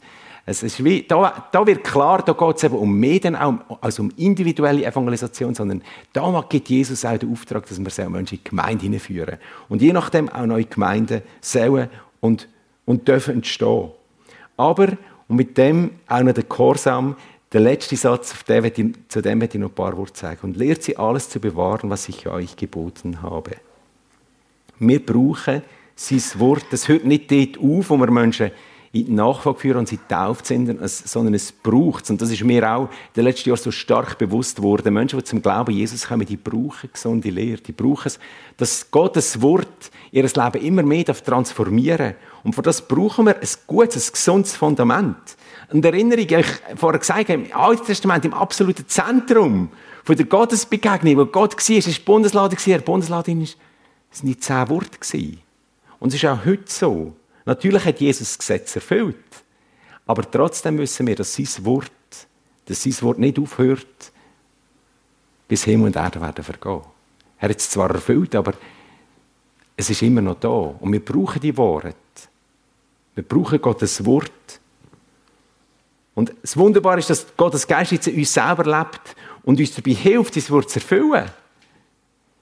Es 0.46 0.64
ist 0.64 0.84
wie, 0.84 1.04
da, 1.04 1.48
da 1.50 1.66
wird 1.66 1.86
klar, 1.86 2.22
da 2.24 2.34
geht 2.34 2.58
es 2.58 2.66
eben 2.66 2.76
um 2.76 2.94
mehr 2.94 3.22
denn 3.22 3.38
auch 3.38 3.56
als 3.80 4.00
um 4.00 4.12
individuelle 4.18 4.86
Evangelisation, 4.86 5.56
sondern 5.56 5.82
da 6.12 6.44
gibt 6.50 6.68
Jesus 6.68 7.06
auch 7.06 7.18
den 7.18 7.32
Auftrag, 7.32 7.66
dass 7.68 7.80
wir 7.80 8.10
Menschen 8.10 8.36
in 8.36 8.44
die 8.44 8.50
Gemeinde 8.50 8.84
hineinführen. 8.84 9.38
Und 9.70 9.82
je 9.82 9.94
nachdem 9.94 10.28
auch 10.28 10.46
neue 10.46 10.66
Gemeinden 10.66 11.22
sollen 11.40 11.88
und, 12.20 12.50
und 12.84 13.08
dürfen 13.08 13.36
entstehen. 13.36 13.92
Aber, 14.58 14.90
und 15.30 15.38
mit 15.38 15.58
dem 15.58 15.92
auch 16.10 16.22
noch 16.22 16.34
der 16.34 16.44
Korsam, 16.44 17.16
der 17.54 17.62
letzte 17.62 17.96
Satz, 17.96 18.34
ich, 18.48 18.94
zu 19.08 19.22
dem 19.22 19.42
werde 19.42 19.58
ich 19.58 19.62
noch 19.62 19.70
ein 19.70 19.76
paar 19.76 19.98
Worte 19.98 20.20
sagen. 20.20 20.40
Und 20.44 20.58
lehrt 20.58 20.84
sie 20.84 20.98
alles 20.98 21.30
zu 21.30 21.40
bewahren, 21.40 21.90
was 21.90 22.10
ich 22.10 22.28
euch 22.28 22.56
geboten 22.58 23.22
habe. 23.22 23.52
Wir 24.80 25.04
brauchen 25.04 25.62
sein 25.96 26.22
Wort. 26.36 26.66
Das 26.72 26.88
hört 26.88 27.06
nicht 27.06 27.32
dort 27.32 27.58
auf, 27.58 27.90
wo 27.90 27.98
wir 27.98 28.12
Menschen 28.12 28.52
in 28.92 29.06
die 29.06 29.12
Nachfolge 29.12 29.60
führen 29.60 29.78
und 29.78 29.88
sie 29.88 30.00
tauft 30.08 30.46
sind, 30.46 30.78
sondern 30.90 31.34
es 31.34 31.52
braucht 31.52 32.04
es. 32.04 32.10
Und 32.10 32.22
das 32.22 32.32
ist 32.32 32.44
mir 32.44 32.70
auch 32.70 32.84
in 32.84 32.90
den 33.18 33.24
letzten 33.26 33.50
Jahren 33.50 33.60
so 33.60 33.72
stark 33.72 34.18
bewusst 34.18 34.62
worden. 34.62 34.94
Menschen, 34.94 35.20
die 35.20 35.26
zum 35.26 35.42
Glauben 35.42 35.72
Jesus 35.72 36.08
kommen, 36.08 36.26
die 36.26 36.38
brauchen 36.38 36.90
gesunde 36.92 37.30
Lehre. 37.30 37.62
Die 37.62 37.72
brauchen 37.72 38.08
es, 38.08 38.20
dass 38.56 38.90
Gottes 38.92 39.42
Wort 39.42 39.92
ihr 40.12 40.24
Leben 40.24 40.62
immer 40.62 40.84
mehr 40.84 41.06
transformieren 41.06 42.14
darf. 42.14 42.44
Und 42.44 42.56
für 42.56 42.62
das 42.62 42.88
brauchen 42.88 43.26
wir 43.26 43.36
ein 43.36 43.48
gutes, 43.68 44.10
ein 44.10 44.14
gesundes 44.14 44.56
Fundament. 44.56 45.38
Und 45.70 45.84
Erinnerung, 45.84 46.26
ich 46.28 46.46
vorher 46.76 47.00
gesagt 47.00 47.30
habe, 47.30 47.44
im 47.44 47.54
Alten 47.54 47.86
Testament 47.86 48.24
im 48.26 48.34
absoluten 48.34 48.88
Zentrum 48.88 49.70
von 50.04 50.16
der 50.16 50.26
Gottesbegegnung, 50.26 51.18
wo 51.18 51.26
Gott 51.26 51.54
war, 51.54 51.78
ist 51.78 51.88
die 51.88 52.00
Bundeslade, 52.04 52.56
die 52.56 52.78
Bundeslade 52.78 53.38
war, 53.38 53.48
sind 54.12 54.28
die 54.28 54.40
zehn 54.40 54.70
Worte. 54.70 55.38
Und 56.00 56.10
es 56.10 56.16
ist 56.16 56.26
auch 56.26 56.46
heute 56.46 56.64
so. 56.68 57.14
Natürlich 57.46 57.84
hat 57.84 58.00
Jesus 58.00 58.30
das 58.30 58.38
Gesetz 58.40 58.76
erfüllt. 58.76 59.16
Aber 60.06 60.30
trotzdem 60.30 60.76
müssen 60.76 61.06
wir, 61.08 61.16
dass 61.16 61.36
sein 61.36 61.48
Wort, 61.66 61.92
dass 62.66 62.84
sein 62.84 62.96
Wort 63.02 63.20
nicht 63.20 63.38
aufhört, 63.38 64.12
bis 65.48 65.66
Himmel 65.66 65.88
und 65.88 65.96
Erde 65.96 66.22
werden 66.22 66.44
vergehen. 66.44 66.82
Er 67.40 67.50
hat 67.50 67.58
es 67.58 67.70
zwar 67.70 67.92
erfüllt, 67.92 68.36
aber 68.36 68.54
es 69.76 69.90
ist 69.90 70.02
immer 70.02 70.22
noch 70.22 70.40
da. 70.40 70.48
Und 70.48 70.92
wir 70.92 71.04
brauchen 71.04 71.40
die 71.40 71.56
Worte. 71.56 71.94
Wir 73.16 73.24
brauchen 73.24 73.62
Gottes 73.62 74.06
Wort. 74.06 74.32
Und 76.18 76.34
das 76.42 76.58
Wunderbare 76.58 76.98
ist, 76.98 77.12
dass 77.12 77.28
Gottes 77.38 77.68
Geist 77.68 77.92
jetzt 77.92 78.08
in 78.08 78.18
uns 78.18 78.34
selber 78.34 78.64
lebt 78.64 79.16
und 79.44 79.60
uns 79.60 79.76
dabei 79.76 79.92
hilft, 79.92 80.34
dieses 80.34 80.50
Wort 80.50 80.68
zu 80.68 80.80
erfüllen. 80.80 81.30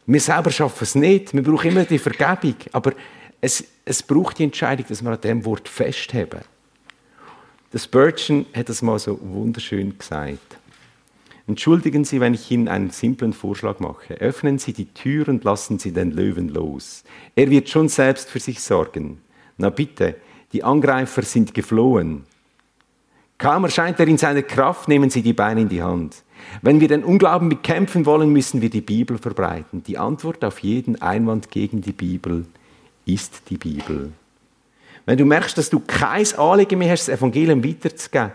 Wir 0.05 0.21
selber 0.21 0.49
schaffen 0.49 0.83
es 0.83 0.95
nicht. 0.95 1.33
Wir 1.33 1.43
brauchen 1.43 1.71
immer 1.71 1.83
die 1.83 1.99
Vergebung. 1.99 2.55
Aber 2.71 2.93
es, 3.41 3.65
es 3.83 4.01
braucht 4.01 4.39
die 4.39 4.45
Entscheidung, 4.45 4.85
dass 4.87 5.03
wir 5.03 5.11
an 5.11 5.19
dem 5.19 5.43
Wort 5.43 5.67
festheben. 5.67 6.39
Das 7.71 7.83
Spurgeon 7.83 8.45
hat 8.55 8.69
das 8.69 8.81
mal 8.81 8.97
so 8.97 9.19
wunderschön 9.21 9.97
gesagt. 9.97 10.57
Entschuldigen 11.45 12.05
Sie, 12.05 12.21
wenn 12.21 12.33
ich 12.33 12.49
Ihnen 12.49 12.69
einen 12.69 12.91
simplen 12.91 13.33
Vorschlag 13.33 13.81
mache. 13.81 14.13
Öffnen 14.21 14.57
Sie 14.57 14.71
die 14.71 14.93
Tür 14.93 15.27
und 15.27 15.43
lassen 15.43 15.79
Sie 15.79 15.91
den 15.91 16.11
Löwen 16.11 16.47
los. 16.47 17.03
Er 17.35 17.49
wird 17.49 17.67
schon 17.67 17.89
selbst 17.89 18.29
für 18.29 18.39
sich 18.39 18.61
sorgen. 18.61 19.19
Na 19.57 19.69
bitte, 19.69 20.15
die 20.53 20.63
Angreifer 20.63 21.23
sind 21.23 21.53
geflohen. 21.53 22.23
Kaum 23.37 23.65
erscheint 23.65 23.99
er 23.99 24.07
in 24.07 24.17
seiner 24.17 24.43
Kraft, 24.43 24.87
nehmen 24.87 25.09
sie 25.09 25.21
die 25.21 25.33
Beine 25.33 25.61
in 25.61 25.69
die 25.69 25.83
Hand. 25.83 26.23
Wenn 26.61 26.79
wir 26.79 26.87
den 26.87 27.03
Unglauben 27.03 27.49
bekämpfen 27.49 28.05
wollen, 28.05 28.31
müssen 28.31 28.61
wir 28.61 28.69
die 28.69 28.81
Bibel 28.81 29.17
verbreiten. 29.17 29.83
Die 29.83 29.97
Antwort 29.97 30.43
auf 30.45 30.59
jeden 30.59 31.01
Einwand 31.01 31.51
gegen 31.51 31.81
die 31.81 31.91
Bibel 31.91 32.45
ist 33.05 33.49
die 33.49 33.57
Bibel. 33.57 34.13
Wenn 35.05 35.17
du 35.17 35.25
merkst, 35.25 35.57
dass 35.57 35.69
du 35.69 35.79
kein 35.79 36.25
Anliegen 36.37 36.79
mehr 36.79 36.91
hast, 36.91 37.07
das 37.07 37.17
Evangelium 37.17 37.63
weiterzugeben, 37.63 38.31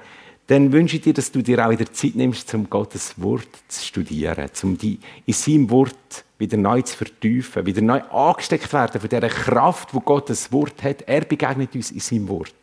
dann 0.46 0.72
wünsche 0.72 0.96
ich 0.96 1.02
dir, 1.02 1.14
dass 1.14 1.30
du 1.30 1.42
dir 1.42 1.64
auch 1.64 1.70
wieder 1.70 1.92
Zeit 1.92 2.16
nimmst, 2.16 2.52
um 2.54 2.68
Gottes 2.68 3.14
Wort 3.16 3.48
zu 3.68 3.84
studieren, 3.86 4.50
um 4.64 4.76
die 4.76 4.98
in 5.24 5.32
seinem 5.32 5.70
Wort 5.70 6.24
wieder 6.38 6.56
neu 6.56 6.82
zu 6.82 6.96
vertiefen, 6.96 7.66
wieder 7.66 7.80
neu 7.80 8.00
angesteckt 8.02 8.72
werden 8.72 9.00
von 9.00 9.08
dieser 9.08 9.28
Kraft, 9.28 9.94
wo 9.94 10.00
Gottes 10.00 10.50
Wort 10.52 10.82
hat. 10.82 11.02
Er 11.02 11.20
begegnet 11.20 11.74
uns 11.74 11.92
in 11.92 12.00
seinem 12.00 12.28
Wort. 12.28 12.54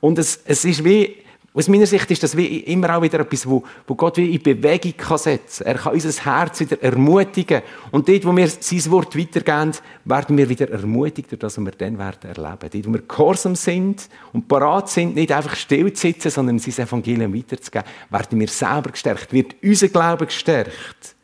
Und 0.00 0.18
es, 0.18 0.42
es 0.44 0.64
ist 0.64 0.84
wie, 0.84 1.16
aus 1.54 1.68
meiner 1.68 1.84
Sicht 1.84 2.10
ist 2.10 2.22
das 2.22 2.34
wie 2.34 2.60
immer 2.60 2.96
auch 2.96 3.02
wieder 3.02 3.20
etwas, 3.20 3.46
wo, 3.46 3.62
wo 3.86 3.94
Gott 3.94 4.16
wie 4.16 4.34
in 4.34 4.42
Bewegung 4.42 4.96
kann 4.96 5.18
setzen 5.18 5.64
kann. 5.64 5.74
Er 5.74 5.82
kann 5.82 5.92
unser 5.92 6.24
Herz 6.24 6.60
wieder 6.60 6.82
ermutigen. 6.82 7.60
Und 7.90 8.08
dort, 8.08 8.24
wo 8.24 8.34
wir 8.34 8.48
sein 8.48 8.90
Wort 8.90 9.18
weitergeben, 9.18 9.72
werden 10.06 10.38
wir 10.38 10.48
wieder 10.48 10.70
ermutigt 10.70 11.30
durch 11.30 11.40
das, 11.40 11.58
was 11.58 11.64
wir 11.64 11.72
dann 11.72 11.98
werden 11.98 12.30
erleben. 12.30 12.70
Dort, 12.72 12.86
wo 12.86 12.92
wir 12.94 13.02
gehorsam 13.02 13.54
sind 13.54 14.08
und 14.32 14.48
parat 14.48 14.88
sind, 14.88 15.14
nicht 15.14 15.30
einfach 15.30 15.54
still 15.54 15.92
zu 15.92 16.00
sitzen, 16.00 16.30
sondern 16.30 16.58
sein 16.58 16.86
Evangelium 16.86 17.34
weiterzugeben, 17.34 17.86
werden 18.08 18.40
wir 18.40 18.48
selber 18.48 18.90
gestärkt, 18.90 19.30
wird 19.34 19.54
unser 19.62 19.88
Glaube 19.88 20.24
gestärkt. 20.24 21.16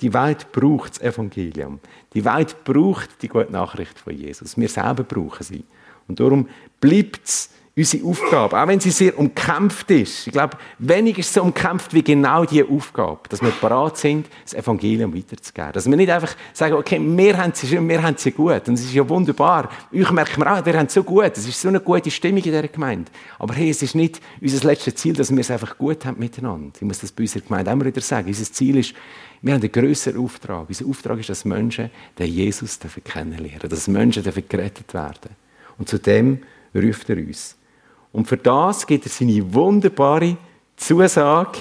Die 0.00 0.14
Welt 0.14 0.50
braucht 0.52 0.92
das 0.92 1.02
Evangelium. 1.02 1.80
Die 2.14 2.24
Welt 2.24 2.64
braucht 2.64 3.20
die 3.20 3.28
gute 3.28 3.52
Nachricht 3.52 3.98
von 3.98 4.16
Jesus. 4.16 4.56
Wir 4.56 4.70
selber 4.70 5.02
brauchen 5.02 5.42
sie. 5.42 5.64
Und 6.06 6.18
darum 6.18 6.48
bleibt 6.80 7.26
es 7.26 7.50
unsere 7.78 8.04
Aufgabe, 8.04 8.60
auch 8.60 8.66
wenn 8.66 8.80
sie 8.80 8.90
sehr 8.90 9.16
umkämpft 9.16 9.88
ist. 9.92 10.26
Ich 10.26 10.32
glaube, 10.32 10.58
wenig 10.80 11.18
ist 11.18 11.32
so 11.32 11.42
umkämpft 11.42 11.94
wie 11.94 12.02
genau 12.02 12.44
diese 12.44 12.66
Aufgabe, 12.68 13.20
dass 13.28 13.40
wir 13.40 13.52
bereit 13.52 13.96
sind, 13.96 14.26
das 14.42 14.54
Evangelium 14.54 15.14
weiterzugeben. 15.14 15.72
Dass 15.72 15.88
wir 15.88 15.96
nicht 15.96 16.10
einfach 16.10 16.34
sagen, 16.52 16.74
okay, 16.74 17.00
wir 17.00 17.38
haben 17.38 17.52
sie 17.54 17.68
schön, 17.68 17.88
wir 17.88 18.02
haben 18.02 18.16
sie 18.16 18.32
gut. 18.32 18.66
Und 18.66 18.74
es 18.74 18.80
ist 18.80 18.94
ja 18.94 19.08
wunderbar. 19.08 19.70
Euch 19.94 20.10
merken 20.10 20.42
wir 20.42 20.52
auch, 20.52 20.66
wir 20.66 20.76
haben 20.76 20.86
es 20.86 20.94
so 20.94 21.04
gut. 21.04 21.30
Es 21.36 21.46
ist 21.46 21.60
so 21.60 21.68
eine 21.68 21.78
gute 21.78 22.10
Stimmung 22.10 22.38
in 22.38 22.44
dieser 22.44 22.66
Gemeinde. 22.66 23.12
Aber 23.38 23.54
hey, 23.54 23.70
es 23.70 23.80
ist 23.80 23.94
nicht 23.94 24.20
unser 24.40 24.66
letztes 24.66 24.96
Ziel, 24.96 25.14
dass 25.14 25.30
wir 25.30 25.38
es 25.38 25.50
einfach 25.50 25.78
gut 25.78 26.04
haben 26.04 26.18
miteinander. 26.18 26.72
Ich 26.74 26.82
muss 26.82 26.98
das 26.98 27.12
bei 27.12 27.22
unserer 27.22 27.42
Gemeinde 27.42 27.70
immer 27.70 27.84
wieder 27.84 28.00
sagen. 28.00 28.26
Unser 28.26 28.52
Ziel 28.52 28.76
ist, 28.78 28.92
wir 29.40 29.54
haben 29.54 29.62
einen 29.62 29.70
grösseren 29.70 30.20
Auftrag. 30.24 30.68
Unser 30.68 30.86
Auftrag 30.86 31.20
ist, 31.20 31.28
dass 31.28 31.44
Menschen 31.44 31.90
den 32.18 32.26
Jesus 32.26 32.80
kennenlernen 33.04 33.68
dass 33.68 33.86
Menschen 33.86 34.24
gerettet 34.24 34.92
werden. 34.92 35.30
Und 35.78 35.88
zu 35.88 35.98
dem 35.98 36.40
ruft 36.74 37.08
er 37.08 37.18
uns. 37.18 37.57
Und 38.18 38.26
für 38.26 38.36
das 38.36 38.84
gibt 38.84 39.06
er 39.06 39.10
seine 39.10 39.54
wunderbare 39.54 40.36
Zusage, 40.76 41.60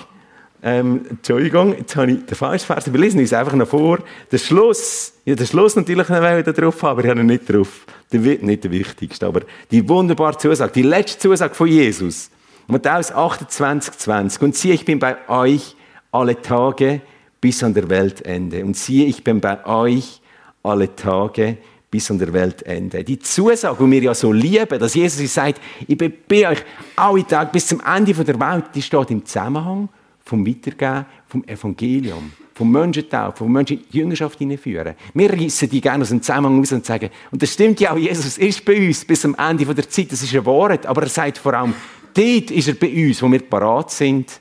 Ähm, 0.64 1.06
Entschuldigung, 1.08 1.78
jetzt 1.78 1.96
habe 1.96 2.14
ich 2.14 2.26
den 2.26 2.36
falschen 2.36 2.66
Vers. 2.66 2.92
Wir 2.92 3.00
lesen 3.00 3.20
uns 3.20 3.32
einfach 3.32 3.54
noch 3.54 3.68
vor. 3.68 4.00
Der 4.32 4.40
Schluss, 4.40 5.14
ja, 5.24 5.36
der 5.36 5.46
Schluss 5.46 5.76
natürlich 5.76 6.10
noch 6.10 6.20
da 6.20 6.42
drauf 6.52 6.84
aber 6.84 7.04
ich 7.04 7.12
habe 7.12 7.20
ihn 7.20 7.28
nicht 7.28 7.48
drauf. 7.48 7.86
Der 8.12 8.24
wird 8.24 8.42
nicht 8.42 8.64
der 8.64 8.72
wichtigste, 8.72 9.28
aber 9.28 9.42
die 9.70 9.88
wunderbare 9.88 10.36
Zusage, 10.36 10.72
die 10.74 10.82
letzte 10.82 11.20
Zusage 11.20 11.54
von 11.54 11.68
Jesus. 11.68 12.32
Matthäus 12.66 13.12
28, 13.12 13.94
20. 13.96 14.42
Und 14.42 14.56
siehe, 14.56 14.74
ich 14.74 14.84
bin 14.84 14.98
bei 14.98 15.16
euch 15.30 15.76
alle 16.12 16.42
Tage 16.42 17.02
bis 17.40 17.64
an 17.64 17.76
der 17.76 17.88
Weltende. 17.88 18.66
Und 18.66 18.76
siehe, 18.76 19.06
ich 19.06 19.24
bin 19.24 19.40
bei 19.40 19.64
euch 19.64 20.22
alle 20.64 20.96
Tage 20.96 21.58
bis 21.90 22.12
an 22.12 22.20
der 22.20 22.34
Weltende. 22.34 23.04
Die 23.04 23.20
Zusage, 23.20 23.84
die 23.84 23.92
wir 23.92 24.02
ja 24.02 24.14
so 24.14 24.32
lieben, 24.32 24.80
dass 24.80 24.94
Jesus 24.94 25.34
sagt, 25.34 25.62
ich 25.88 25.98
bin 25.98 26.14
bei 26.28 26.50
euch 26.50 26.64
alle 26.96 27.26
Tage 27.26 27.52
bis 27.52 27.68
zum 27.68 27.82
Ende 27.82 28.14
der 28.14 28.40
Welt, 28.40 28.66
die 28.76 28.82
steht 28.82 29.12
im 29.12 29.26
Zusammenhang 29.26 29.90
vom 30.24 30.46
Weitergeben 30.46 31.06
vom 31.28 31.44
Evangelium, 31.46 32.32
vom 32.54 32.72
Menschentaufen, 32.72 33.38
vom 33.38 33.52
Menschen 33.52 33.78
in 33.78 33.86
die 33.92 33.98
Jüngerschaft 33.98 34.40
hineinführen. 34.40 34.96
Wir 35.14 35.32
reissen 35.32 35.70
die 35.70 35.82
gerne 35.82 36.04
aus 36.04 36.10
dem 36.10 36.22
Zusammenhang 36.22 36.62
aus 36.62 36.72
und 36.72 36.86
sagen, 36.86 37.10
und 37.32 37.42
das 37.42 37.54
stimmt 37.54 37.80
ja 37.80 37.92
auch, 37.92 37.98
Jesus 37.98 38.38
ist 38.38 38.64
bei 38.66 38.88
uns 38.88 39.04
bis 39.06 39.22
zum 39.22 39.36
Ende 39.36 39.66
der 39.66 39.90
Zeit, 39.90 40.12
das 40.12 40.24
ist 40.24 40.34
ein 40.34 40.46
Wort, 40.46 40.86
aber 40.86 41.04
er 41.04 41.10
sagt 41.10 41.38
vor 41.38 41.54
allem, 41.54 41.74
dort 42.14 42.52
ist 42.52 42.68
er 42.68 42.74
bei 42.76 43.08
uns, 43.08 43.22
wo 43.22 43.32
wir 43.32 43.42
parat 43.42 43.92
sind, 43.92 44.40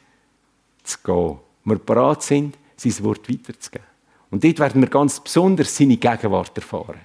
zu 0.83 0.99
gehen. 1.05 1.39
Wo 1.65 1.71
wir 1.71 1.79
parat 1.79 2.23
sind, 2.23 2.57
sein 2.77 3.05
Wort 3.05 3.29
weiterzugeben. 3.29 3.87
Und 4.31 4.45
dort 4.45 4.59
werden 4.59 4.81
wir 4.81 4.89
ganz 4.89 5.21
besonders 5.21 5.77
seine 5.77 5.97
Gegenwart 5.97 6.57
erfahren. 6.57 7.01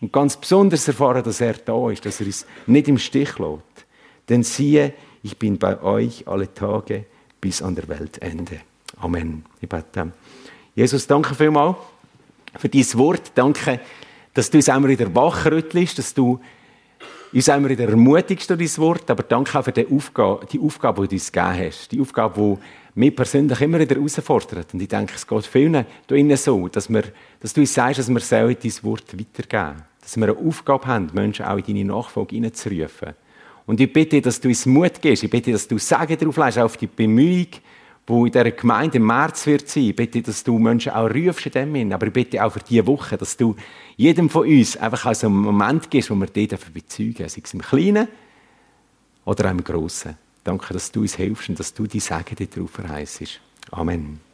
Und 0.00 0.12
ganz 0.12 0.36
besonders 0.36 0.86
erfahren, 0.86 1.24
dass 1.24 1.40
er 1.40 1.54
da 1.54 1.90
ist, 1.90 2.06
dass 2.06 2.20
er 2.20 2.26
uns 2.26 2.46
nicht 2.66 2.88
im 2.88 2.98
Stich 2.98 3.38
lässt. 3.38 3.86
Denn 4.28 4.42
siehe, 4.42 4.92
ich 5.22 5.38
bin 5.38 5.58
bei 5.58 5.80
euch 5.82 6.26
alle 6.28 6.52
Tage 6.52 7.06
bis 7.40 7.62
an 7.62 7.74
der 7.74 7.88
Weltende. 7.88 8.60
Amen. 8.98 9.44
Ich 9.60 9.68
bete. 9.68 10.12
Jesus, 10.74 11.06
danke 11.06 11.34
vielmals 11.34 11.76
für 12.56 12.68
dein 12.68 12.94
Wort. 12.94 13.32
Danke, 13.34 13.80
dass 14.34 14.50
du 14.50 14.58
uns 14.58 14.68
immer 14.68 14.88
wieder 14.88 15.12
wachrüttelst, 15.14 15.98
dass 15.98 16.14
du 16.14 16.40
uns 17.32 17.48
immer 17.48 17.68
wieder 17.68 17.88
ermutigst 17.88 18.48
durch 18.48 18.58
dein 18.58 18.82
Wort, 18.82 19.10
aber 19.10 19.22
danke 19.22 19.58
auch 19.58 19.64
für 19.64 19.72
die 19.72 19.86
Aufgabe, 19.86 20.46
die 20.46 20.60
Aufgabe, 20.60 21.02
die 21.02 21.08
du 21.08 21.14
uns 21.16 21.32
gegeben 21.32 21.66
hast. 21.66 21.92
Die 21.92 22.00
Aufgabe, 22.00 22.58
die 22.94 23.00
mich 23.00 23.14
persönlich 23.14 23.60
immer 23.60 23.78
wieder 23.78 23.96
herausfordert. 23.96 24.72
Und 24.72 24.82
ich 24.82 24.88
denke, 24.88 25.14
es 25.14 25.26
geht 25.26 25.46
vielen 25.46 25.86
da 26.06 26.14
innen 26.14 26.36
so, 26.36 26.68
dass, 26.68 26.88
wir, 26.88 27.04
dass 27.40 27.52
du 27.52 27.60
uns 27.60 27.74
sagst, 27.74 27.98
dass 27.98 28.08
wir 28.08 28.20
sollen 28.20 28.56
dein 28.60 28.72
Wort 28.82 29.18
weitergeben 29.18 29.82
Dass 30.00 30.16
wir 30.16 30.28
eine 30.28 30.36
Aufgabe 30.36 30.86
haben, 30.86 31.10
Menschen 31.12 31.44
auch 31.44 31.58
in 31.58 31.64
deine 31.64 31.84
Nachfolge 31.84 32.34
hineinzurufen. 32.34 33.14
Und 33.66 33.80
ich 33.80 33.92
bitte, 33.92 34.20
dass 34.22 34.40
du 34.40 34.48
uns 34.48 34.64
Mut 34.64 35.00
gibst. 35.00 35.22
Ich 35.22 35.30
bitte, 35.30 35.52
dass 35.52 35.68
du 35.68 35.78
Sagen 35.78 36.16
darauf 36.18 36.36
legst, 36.38 36.58
auf 36.58 36.76
die 36.76 36.86
Bemühung, 36.86 37.48
die 38.08 38.14
in 38.14 38.24
dieser 38.32 38.50
Gemeinde 38.50 38.96
im 38.96 39.06
März 39.06 39.46
wird 39.46 39.68
sein. 39.68 39.84
Ich 39.84 39.96
bitte, 39.96 40.22
dass 40.22 40.42
du 40.42 40.58
Menschen 40.58 40.92
auch 40.92 41.10
rufst 41.10 41.46
in 41.46 41.52
dem 41.52 41.74
hin. 41.74 41.92
Aber 41.92 42.06
ich 42.06 42.12
bitte 42.12 42.42
auch 42.42 42.52
für 42.52 42.60
diese 42.60 42.86
Woche, 42.86 43.16
dass 43.16 43.36
du 43.36 43.54
jedem 43.96 44.30
von 44.30 44.48
uns 44.48 44.76
einfach 44.76 45.06
auch 45.06 45.24
einen 45.24 45.34
Moment 45.34 45.90
gibst, 45.90 46.10
wo 46.10 46.14
wir 46.14 46.26
dich 46.26 46.48
dafür 46.48 46.72
bezeugen, 46.72 47.28
sei 47.28 47.42
es 47.44 47.54
im 47.54 47.60
Kleinen 47.60 48.08
oder 49.24 49.46
auch 49.46 49.50
im 49.50 49.62
Grossen. 49.62 50.16
Danke, 50.42 50.72
dass 50.72 50.90
du 50.90 51.02
uns 51.02 51.16
hilfst 51.16 51.50
und 51.50 51.58
dass 51.58 51.74
du 51.74 51.86
die 51.86 52.00
Sagen 52.00 52.34
darauf 52.50 52.70
verheißt. 52.70 53.40
Amen. 53.70 54.27